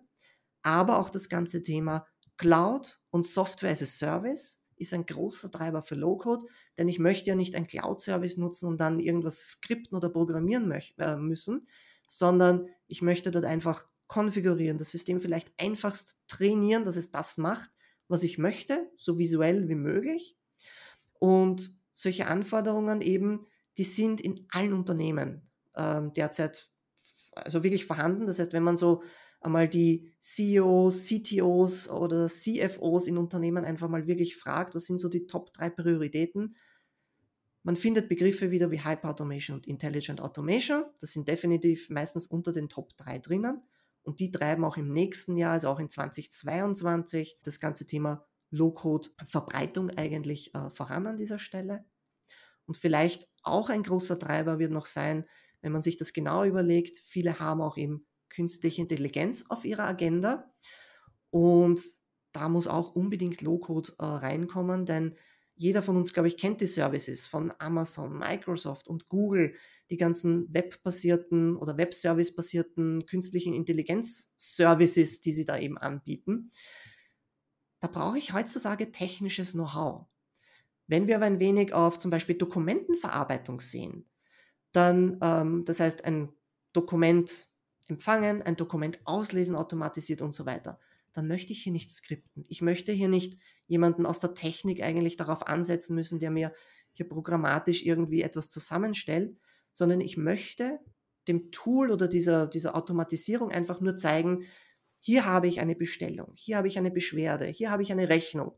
Aber 0.63 0.99
auch 0.99 1.09
das 1.09 1.29
ganze 1.29 1.63
Thema 1.63 2.07
Cloud 2.37 2.99
und 3.09 3.25
Software 3.25 3.71
as 3.71 3.81
a 3.81 3.85
Service 3.85 4.60
ist 4.81 4.93
ein 4.93 5.05
großer 5.05 5.51
Treiber 5.51 5.83
für 5.83 5.95
Low-Code, 5.95 6.45
denn 6.77 6.87
ich 6.87 6.99
möchte 6.99 7.29
ja 7.29 7.35
nicht 7.35 7.55
ein 7.55 7.67
Cloud-Service 7.67 8.37
nutzen 8.37 8.67
und 8.67 8.79
dann 8.79 8.99
irgendwas 8.99 9.39
skripten 9.45 9.95
oder 9.95 10.09
programmieren 10.09 10.71
äh, 10.97 11.15
müssen, 11.15 11.67
sondern 12.07 12.67
ich 12.87 13.01
möchte 13.01 13.31
dort 13.31 13.45
einfach 13.45 13.85
konfigurieren, 14.07 14.77
das 14.77 14.91
System 14.91 15.21
vielleicht 15.21 15.53
einfachst 15.57 16.19
trainieren, 16.27 16.83
dass 16.83 16.97
es 16.97 17.11
das 17.11 17.37
macht, 17.37 17.69
was 18.07 18.23
ich 18.23 18.37
möchte, 18.37 18.91
so 18.97 19.17
visuell 19.17 19.69
wie 19.69 19.75
möglich. 19.75 20.37
Und 21.19 21.73
solche 21.93 22.27
Anforderungen 22.27 23.01
eben, 23.01 23.47
die 23.77 23.85
sind 23.85 24.19
in 24.19 24.45
allen 24.49 24.73
Unternehmen 24.73 25.49
äh, 25.75 26.01
derzeit 26.15 26.71
also 27.33 27.63
wirklich 27.63 27.85
vorhanden. 27.85 28.25
Das 28.25 28.39
heißt, 28.39 28.53
wenn 28.53 28.63
man 28.63 28.77
so 28.77 29.03
einmal 29.41 29.67
die 29.67 30.13
CEOs, 30.21 31.07
CTOs 31.07 31.89
oder 31.89 32.27
CFOs 32.27 33.07
in 33.07 33.17
Unternehmen 33.17 33.65
einfach 33.65 33.89
mal 33.89 34.07
wirklich 34.07 34.37
fragt, 34.37 34.75
was 34.75 34.85
sind 34.85 34.97
so 34.97 35.09
die 35.09 35.27
Top 35.27 35.51
drei 35.53 35.69
Prioritäten. 35.69 36.55
Man 37.63 37.75
findet 37.75 38.07
Begriffe 38.09 38.51
wieder 38.51 38.71
wie 38.71 38.83
Hyper 38.83 39.09
Automation 39.09 39.57
und 39.57 39.67
Intelligent 39.67 40.21
Automation. 40.21 40.83
Das 40.99 41.11
sind 41.11 41.27
definitiv 41.27 41.89
meistens 41.89 42.27
unter 42.27 42.53
den 42.53 42.69
Top 42.69 42.95
drei 42.97 43.19
drinnen. 43.19 43.61
Und 44.03 44.19
die 44.19 44.31
treiben 44.31 44.63
auch 44.63 44.77
im 44.77 44.91
nächsten 44.91 45.37
Jahr, 45.37 45.53
also 45.53 45.69
auch 45.69 45.79
in 45.79 45.89
2022, 45.89 47.39
das 47.43 47.59
ganze 47.59 47.85
Thema 47.85 48.25
Low-Code-Verbreitung 48.49 49.91
eigentlich 49.91 50.55
äh, 50.55 50.69
voran 50.71 51.05
an 51.05 51.17
dieser 51.17 51.37
Stelle. 51.37 51.85
Und 52.65 52.77
vielleicht 52.77 53.27
auch 53.43 53.69
ein 53.69 53.83
großer 53.83 54.17
Treiber 54.17 54.59
wird 54.59 54.71
noch 54.71 54.87
sein, 54.87 55.25
wenn 55.61 55.71
man 55.71 55.81
sich 55.81 55.97
das 55.97 56.13
genau 56.13 56.43
überlegt, 56.43 56.97
viele 57.05 57.39
haben 57.39 57.61
auch 57.61 57.77
eben 57.77 58.07
künstliche 58.31 58.81
Intelligenz 58.81 59.45
auf 59.49 59.65
ihrer 59.65 59.85
Agenda. 59.85 60.51
Und 61.29 61.79
da 62.31 62.49
muss 62.49 62.67
auch 62.67 62.95
unbedingt 62.95 63.41
Low-Code 63.41 63.93
äh, 63.99 64.05
reinkommen, 64.05 64.85
denn 64.85 65.15
jeder 65.55 65.83
von 65.83 65.95
uns, 65.95 66.13
glaube 66.13 66.27
ich, 66.27 66.37
kennt 66.37 66.59
die 66.61 66.65
Services 66.65 67.27
von 67.27 67.53
Amazon, 67.59 68.17
Microsoft 68.17 68.87
und 68.87 69.09
Google, 69.09 69.53
die 69.91 69.97
ganzen 69.97 70.51
webbasierten 70.51 71.55
oder 71.55 71.77
Web-Service-basierten 71.77 73.05
künstlichen 73.05 73.53
Intelligenz-Services, 73.53 75.21
die 75.21 75.33
sie 75.33 75.45
da 75.45 75.59
eben 75.59 75.77
anbieten. 75.77 76.51
Da 77.79 77.87
brauche 77.87 78.17
ich 78.17 78.33
heutzutage 78.33 78.91
technisches 78.91 79.51
Know-how. 79.51 80.07
Wenn 80.87 81.07
wir 81.07 81.17
aber 81.17 81.25
ein 81.25 81.39
wenig 81.39 81.73
auf 81.73 81.97
zum 81.97 82.09
Beispiel 82.09 82.35
Dokumentenverarbeitung 82.37 83.59
sehen, 83.59 84.09
dann, 84.71 85.19
ähm, 85.21 85.63
das 85.65 85.79
heißt, 85.79 86.05
ein 86.05 86.33
Dokument 86.73 87.50
empfangen, 87.91 88.41
ein 88.41 88.55
Dokument 88.55 88.99
auslesen 89.03 89.55
automatisiert 89.55 90.21
und 90.21 90.33
so 90.33 90.45
weiter, 90.45 90.79
dann 91.13 91.27
möchte 91.27 91.51
ich 91.53 91.63
hier 91.63 91.73
nicht 91.73 91.91
skripten. 91.91 92.45
Ich 92.47 92.61
möchte 92.61 92.91
hier 92.91 93.09
nicht 93.09 93.39
jemanden 93.67 94.05
aus 94.05 94.19
der 94.19 94.33
Technik 94.33 94.81
eigentlich 94.81 95.17
darauf 95.17 95.45
ansetzen 95.45 95.93
müssen, 95.93 96.19
der 96.19 96.31
mir 96.31 96.53
hier 96.93 97.07
programmatisch 97.07 97.85
irgendwie 97.85 98.21
etwas 98.21 98.49
zusammenstellt, 98.49 99.37
sondern 99.73 100.01
ich 100.01 100.17
möchte 100.17 100.79
dem 101.27 101.51
Tool 101.51 101.91
oder 101.91 102.07
dieser, 102.07 102.47
dieser 102.47 102.75
Automatisierung 102.75 103.51
einfach 103.51 103.81
nur 103.81 103.97
zeigen, 103.97 104.45
hier 104.99 105.25
habe 105.25 105.47
ich 105.47 105.59
eine 105.59 105.75
Bestellung, 105.75 106.31
hier 106.35 106.57
habe 106.57 106.67
ich 106.67 106.77
eine 106.77 106.91
Beschwerde, 106.91 107.45
hier 107.45 107.71
habe 107.71 107.83
ich 107.83 107.91
eine 107.91 108.09
Rechnung. 108.09 108.53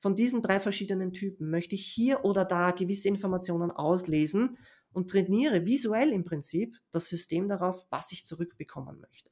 Von 0.00 0.14
diesen 0.14 0.42
drei 0.42 0.60
verschiedenen 0.60 1.12
Typen 1.12 1.50
möchte 1.50 1.74
ich 1.74 1.84
hier 1.84 2.24
oder 2.24 2.44
da 2.44 2.70
gewisse 2.70 3.08
Informationen 3.08 3.70
auslesen 3.70 4.58
und 4.92 5.10
trainiere 5.10 5.64
visuell 5.66 6.10
im 6.10 6.24
Prinzip 6.24 6.76
das 6.90 7.08
System 7.08 7.48
darauf, 7.48 7.86
was 7.90 8.12
ich 8.12 8.26
zurückbekommen 8.26 9.00
möchte. 9.00 9.30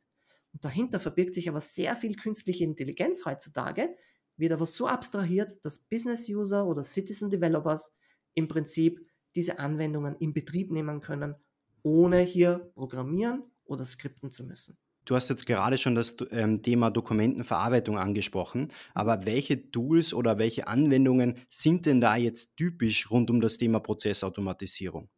Und 0.52 0.64
dahinter 0.64 1.00
verbirgt 1.00 1.34
sich 1.34 1.48
aber 1.48 1.60
sehr 1.60 1.96
viel 1.96 2.14
künstliche 2.14 2.64
Intelligenz 2.64 3.24
heutzutage, 3.24 3.94
wird 4.36 4.52
aber 4.52 4.66
so 4.66 4.86
abstrahiert, 4.86 5.64
dass 5.64 5.78
Business-User 5.78 6.66
oder 6.66 6.82
Citizen 6.82 7.30
Developers 7.30 7.92
im 8.34 8.48
Prinzip 8.48 9.06
diese 9.34 9.58
Anwendungen 9.58 10.16
in 10.16 10.32
Betrieb 10.32 10.70
nehmen 10.70 11.00
können, 11.00 11.34
ohne 11.82 12.20
hier 12.20 12.70
programmieren 12.74 13.44
oder 13.64 13.84
skripten 13.84 14.32
zu 14.32 14.46
müssen. 14.46 14.78
Du 15.04 15.14
hast 15.14 15.28
jetzt 15.30 15.46
gerade 15.46 15.78
schon 15.78 15.94
das 15.94 16.16
ähm, 16.32 16.62
Thema 16.62 16.90
Dokumentenverarbeitung 16.90 17.96
angesprochen, 17.96 18.72
aber 18.92 19.24
welche 19.24 19.70
Tools 19.70 20.12
oder 20.12 20.38
welche 20.38 20.66
Anwendungen 20.66 21.38
sind 21.48 21.86
denn 21.86 22.00
da 22.00 22.16
jetzt 22.16 22.56
typisch 22.56 23.08
rund 23.10 23.30
um 23.30 23.40
das 23.40 23.56
Thema 23.56 23.78
Prozessautomatisierung? 23.78 25.08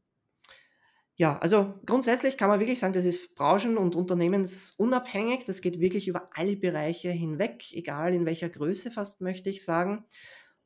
Ja, 1.21 1.37
also 1.39 1.75
grundsätzlich 1.85 2.37
kann 2.37 2.49
man 2.49 2.61
wirklich 2.61 2.79
sagen, 2.79 2.93
das 2.93 3.05
ist 3.05 3.35
branchen- 3.35 3.77
und 3.77 3.97
unternehmensunabhängig. 3.97 5.45
Das 5.45 5.61
geht 5.63 5.81
wirklich 5.81 6.07
über 6.07 6.27
alle 6.35 6.57
Bereiche 6.57 7.11
hinweg, 7.11 7.73
egal 7.73 8.15
in 8.15 8.25
welcher 8.25 8.49
Größe 8.49 8.93
fast 8.93 9.21
möchte 9.21 9.51
ich 9.51 9.65
sagen. 9.65 10.05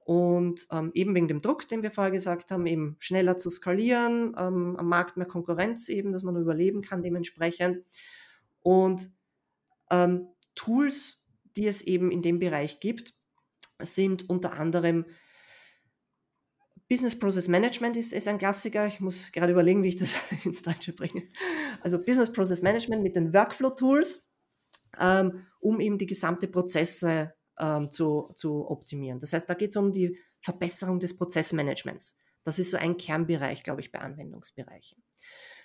Und 0.05 0.67
ähm, 0.71 0.91
eben 0.93 1.15
wegen 1.15 1.29
dem 1.29 1.41
Druck, 1.41 1.69
den 1.69 1.83
wir 1.83 1.91
vorher 1.91 2.11
gesagt 2.11 2.51
haben, 2.51 2.67
eben 2.67 2.97
schneller 2.99 3.39
zu 3.39 3.49
skalieren, 3.49 4.35
ähm, 4.37 4.77
am 4.77 4.89
Markt 4.89 5.17
mehr 5.17 5.27
Konkurrenz 5.27 5.89
eben, 5.89 6.13
dass 6.13 6.23
man 6.23 6.37
überleben 6.37 6.83
kann 6.83 7.03
dementsprechend. 7.03 7.87
Und 8.61 9.09
ähm, 9.91 10.27
Tools, 10.55 11.27
die 11.57 11.67
es 11.67 11.81
eben 11.81 12.11
in 12.11 12.21
dem 12.21 12.39
Bereich 12.39 12.79
gibt, 12.79 13.15
sind 13.79 14.29
unter 14.29 14.53
anderem 14.53 15.07
Business 16.93 17.19
Process 17.19 17.49
Management 17.49 17.97
ist, 17.97 18.13
ist 18.13 18.29
ein 18.29 18.37
Klassiker. 18.37 18.87
Ich 18.87 19.01
muss 19.01 19.33
gerade 19.33 19.53
überlegen, 19.53 19.83
wie 19.83 19.89
ich 19.89 19.97
das 19.97 20.13
ins 20.45 20.61
Deutsche 20.61 20.93
bringe. 20.93 21.23
Also 21.81 21.99
Business 21.99 22.31
Process 22.31 22.61
Management 22.61 23.03
mit 23.03 23.17
den 23.17 23.33
Workflow-Tools, 23.33 24.31
ähm, 25.01 25.47
um 25.61 25.81
eben 25.81 25.97
die 25.97 26.05
gesamte 26.05 26.49
Prozesse 26.49 27.33
ähm, 27.59 27.91
zu, 27.91 28.31
zu 28.37 28.69
optimieren. 28.69 29.21
Das 29.21 29.33
heißt, 29.33 29.49
da 29.49 29.55
geht 29.55 29.71
es 29.71 29.77
um 29.79 29.91
die 29.91 30.19
Verbesserung 30.43 31.01
des 31.01 31.17
Prozessmanagements. 31.17 32.19
Das 32.45 32.59
ist 32.59 32.73
so 32.73 32.77
ein 32.77 32.99
Kernbereich, 32.99 33.63
glaube 33.63 33.81
ich, 33.81 33.91
bei 33.91 34.01
Anwendungsbereichen. 34.01 35.03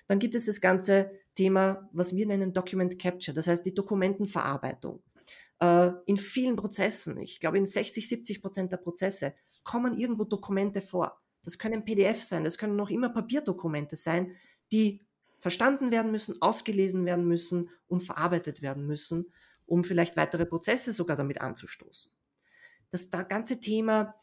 Dann 0.08 0.20
gibt 0.20 0.34
es 0.34 0.46
das 0.46 0.62
ganze 0.62 1.12
Thema, 1.36 1.90
was 1.92 2.16
wir 2.16 2.26
nennen 2.26 2.54
Document 2.54 2.98
Capture, 2.98 3.36
das 3.36 3.48
heißt 3.48 3.66
die 3.66 3.74
Dokumentenverarbeitung. 3.74 5.04
Äh, 5.60 5.92
in 6.06 6.16
vielen 6.16 6.56
Prozessen, 6.56 7.18
ich 7.18 7.42
glaube 7.42 7.58
in 7.58 7.66
60, 7.66 8.08
70 8.08 8.42
Prozent 8.42 8.72
der 8.72 8.78
Prozesse, 8.78 9.34
kommen 9.68 10.00
irgendwo 10.00 10.24
Dokumente 10.24 10.82
vor. 10.82 11.22
Das 11.44 11.60
können 11.60 11.86
PDF 11.86 12.22
sein, 12.22 12.44
das 12.44 12.58
können 12.58 12.76
noch 12.76 12.90
immer 12.90 13.10
Papierdokumente 13.10 13.96
sein, 13.96 14.36
die 14.72 15.06
verstanden 15.38 15.92
werden 15.92 16.12
müssen, 16.12 16.42
ausgelesen 16.42 17.06
werden 17.06 17.28
müssen 17.28 17.70
und 17.88 18.04
verarbeitet 18.04 18.62
werden 18.62 18.88
müssen, 18.88 19.32
um 19.66 19.84
vielleicht 19.84 20.18
weitere 20.18 20.46
Prozesse 20.46 20.94
sogar 20.94 21.16
damit 21.16 21.42
anzustoßen. 21.42 22.12
Das 22.90 23.12
ganze 23.12 23.60
Thema, 23.60 24.16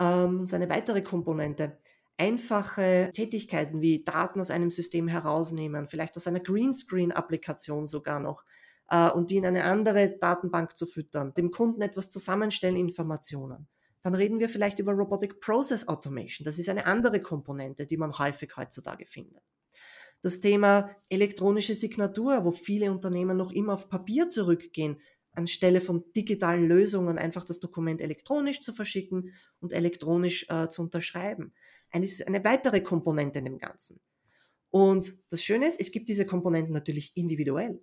ähm, 0.00 0.44
so 0.44 0.56
eine 0.56 0.68
weitere 0.68 1.02
Komponente, 1.02 1.78
einfache 2.18 3.10
Tätigkeiten 3.14 3.80
wie 3.80 4.04
Daten 4.04 4.40
aus 4.40 4.50
einem 4.50 4.70
System 4.70 5.08
herausnehmen, 5.08 5.88
vielleicht 5.88 6.16
aus 6.16 6.26
einer 6.26 6.40
Greenscreen-Applikation 6.40 7.86
sogar 7.86 8.20
noch, 8.20 8.44
äh, 8.90 9.10
und 9.10 9.30
die 9.30 9.36
in 9.36 9.46
eine 9.46 9.64
andere 9.64 10.18
Datenbank 10.18 10.76
zu 10.76 10.86
füttern, 10.86 11.32
dem 11.34 11.50
Kunden 11.50 11.80
etwas 11.80 12.10
zusammenstellen, 12.10 12.76
Informationen. 12.76 13.68
Dann 14.02 14.14
reden 14.14 14.38
wir 14.38 14.48
vielleicht 14.48 14.78
über 14.78 14.92
Robotic 14.92 15.40
Process 15.40 15.88
Automation. 15.88 16.44
Das 16.44 16.58
ist 16.58 16.68
eine 16.68 16.86
andere 16.86 17.20
Komponente, 17.20 17.86
die 17.86 17.96
man 17.96 18.18
häufig 18.18 18.56
heutzutage 18.56 19.06
findet. 19.06 19.42
Das 20.22 20.40
Thema 20.40 20.90
elektronische 21.08 21.74
Signatur, 21.74 22.44
wo 22.44 22.52
viele 22.52 22.90
Unternehmen 22.90 23.36
noch 23.36 23.52
immer 23.52 23.74
auf 23.74 23.88
Papier 23.88 24.28
zurückgehen, 24.28 25.00
anstelle 25.32 25.80
von 25.80 26.04
digitalen 26.16 26.66
Lösungen 26.66 27.18
einfach 27.18 27.44
das 27.44 27.60
Dokument 27.60 28.00
elektronisch 28.00 28.60
zu 28.60 28.72
verschicken 28.72 29.34
und 29.60 29.72
elektronisch 29.72 30.46
äh, 30.48 30.68
zu 30.68 30.82
unterschreiben 30.82 31.52
eine, 31.90 32.06
eine 32.26 32.44
weitere 32.44 32.80
Komponente 32.80 33.38
in 33.38 33.46
dem 33.46 33.58
Ganzen. 33.58 34.00
Und 34.70 35.16
das 35.30 35.42
Schöne 35.42 35.66
ist, 35.66 35.80
es 35.80 35.90
gibt 35.90 36.08
diese 36.08 36.26
Komponenten 36.26 36.74
natürlich 36.74 37.16
individuell. 37.16 37.82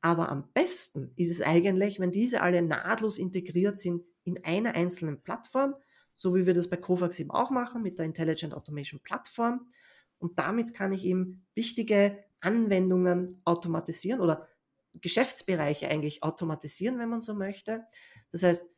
Aber 0.00 0.30
am 0.30 0.50
besten 0.52 1.12
ist 1.16 1.30
es 1.30 1.42
eigentlich, 1.42 2.00
wenn 2.00 2.10
diese 2.10 2.40
alle 2.40 2.62
nahtlos 2.62 3.18
integriert 3.18 3.78
sind 3.78 4.02
in 4.24 4.44
einer 4.44 4.74
einzelnen 4.74 5.22
Plattform, 5.22 5.74
so 6.14 6.34
wie 6.34 6.46
wir 6.46 6.54
das 6.54 6.68
bei 6.68 6.76
Kovacs 6.76 7.18
eben 7.18 7.30
auch 7.30 7.50
machen 7.50 7.82
mit 7.82 7.98
der 7.98 8.06
Intelligent 8.06 8.54
Automation 8.54 9.00
Plattform. 9.00 9.72
Und 10.18 10.38
damit 10.38 10.74
kann 10.74 10.92
ich 10.92 11.04
eben 11.04 11.46
wichtige 11.54 12.22
Anwendungen 12.40 13.40
automatisieren 13.44 14.20
oder 14.20 14.48
Geschäftsbereiche 14.94 15.88
eigentlich 15.88 16.22
automatisieren, 16.22 16.98
wenn 16.98 17.08
man 17.08 17.20
so 17.20 17.34
möchte. 17.34 17.84
Das 18.32 18.42
heißt, 18.42 18.68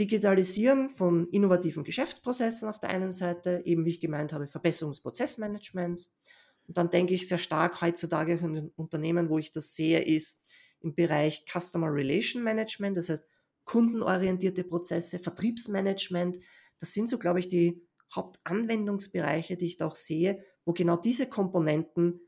Digitalisieren 0.00 0.88
von 0.88 1.28
innovativen 1.28 1.84
Geschäftsprozessen 1.84 2.68
auf 2.68 2.80
der 2.80 2.90
einen 2.90 3.12
Seite, 3.12 3.62
eben 3.66 3.84
wie 3.84 3.90
ich 3.90 4.00
gemeint 4.00 4.32
habe, 4.32 4.48
Verbesserung. 4.48 4.94
Und 5.04 6.76
dann 6.76 6.90
denke 6.90 7.14
ich 7.14 7.28
sehr 7.28 7.38
stark 7.38 7.80
heutzutage 7.82 8.32
in 8.34 8.54
den 8.54 8.68
Unternehmen, 8.70 9.28
wo 9.28 9.38
ich 9.38 9.52
das 9.52 9.74
sehe, 9.74 10.00
ist 10.00 10.46
im 10.80 10.94
Bereich 10.94 11.44
Customer 11.46 11.92
Relation 11.92 12.42
Management, 12.42 12.96
das 12.96 13.10
heißt 13.10 13.24
kundenorientierte 13.64 14.64
Prozesse, 14.64 15.18
Vertriebsmanagement. 15.18 16.38
Das 16.78 16.92
sind 16.92 17.08
so, 17.08 17.18
glaube 17.18 17.40
ich, 17.40 17.48
die 17.48 17.86
Hauptanwendungsbereiche, 18.14 19.56
die 19.56 19.66
ich 19.66 19.76
da 19.76 19.86
auch 19.86 19.96
sehe, 19.96 20.44
wo 20.64 20.72
genau 20.72 20.96
diese 20.96 21.28
Komponenten 21.28 22.20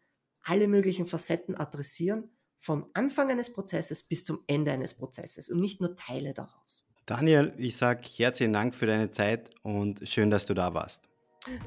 alle 0.42 0.68
möglichen 0.68 1.06
Facetten 1.06 1.56
adressieren, 1.56 2.30
vom 2.60 2.90
Anfang 2.94 3.30
eines 3.30 3.52
Prozesses 3.52 4.02
bis 4.02 4.24
zum 4.24 4.40
Ende 4.46 4.72
eines 4.72 4.94
Prozesses 4.94 5.50
und 5.50 5.60
nicht 5.60 5.80
nur 5.80 5.96
Teile 5.96 6.32
daraus. 6.32 6.86
Daniel, 7.06 7.52
ich 7.58 7.76
sage 7.76 8.00
herzlichen 8.16 8.54
Dank 8.54 8.74
für 8.74 8.86
deine 8.86 9.10
Zeit 9.10 9.50
und 9.62 10.08
schön, 10.08 10.30
dass 10.30 10.46
du 10.46 10.54
da 10.54 10.72
warst. 10.72 11.08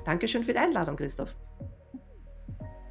Dankeschön 0.05 0.43
für 0.43 0.53
die 0.53 0.59
Einladung, 0.59 0.95
Christoph. 0.95 1.35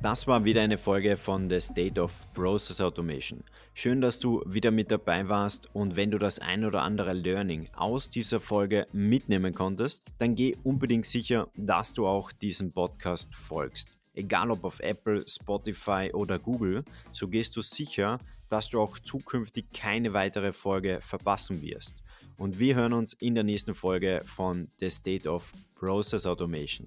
Das 0.02 0.26
war 0.26 0.44
wieder 0.44 0.62
eine 0.62 0.78
Folge 0.78 1.16
von 1.16 1.48
The 1.48 1.61
State 1.61 2.00
of 2.00 2.32
Process 2.35 2.80
Automation. 2.80 3.42
Schön, 3.74 4.00
dass 4.00 4.20
du 4.20 4.42
wieder 4.46 4.70
mit 4.70 4.90
dabei 4.90 5.28
warst 5.28 5.74
und 5.74 5.96
wenn 5.96 6.11
du 6.11 6.18
das 6.18 6.38
ein 6.38 6.64
oder 6.64 6.82
andere 6.82 7.12
Learning 7.12 7.68
aus 7.74 8.11
dieser 8.11 8.38
Folge 8.38 8.87
mitnehmen 8.92 9.54
konntest, 9.54 10.04
dann 10.18 10.35
geh 10.35 10.54
unbedingt 10.62 11.06
sicher, 11.06 11.48
dass 11.56 11.94
du 11.94 12.06
auch 12.06 12.30
diesem 12.30 12.72
Podcast 12.72 13.35
folgst. 13.35 13.98
Egal 14.14 14.50
ob 14.50 14.64
auf 14.64 14.80
Apple, 14.80 15.24
Spotify 15.26 16.11
oder 16.12 16.38
Google, 16.38 16.85
so 17.12 17.28
gehst 17.28 17.56
du 17.56 17.62
sicher, 17.62 18.18
dass 18.48 18.68
du 18.68 18.80
auch 18.80 18.98
zukünftig 18.98 19.66
keine 19.72 20.12
weitere 20.12 20.52
Folge 20.52 21.00
verpassen 21.00 21.62
wirst 21.62 22.02
und 22.38 22.59
wir 22.59 22.74
hören 22.74 22.92
uns 22.92 23.14
in 23.14 23.35
der 23.35 23.44
nächsten 23.44 23.74
Folge 23.74 24.22
von 24.24 24.68
The 24.78 24.90
State 24.90 25.28
of 25.28 25.52
Process 25.74 26.26
Automation. 26.26 26.87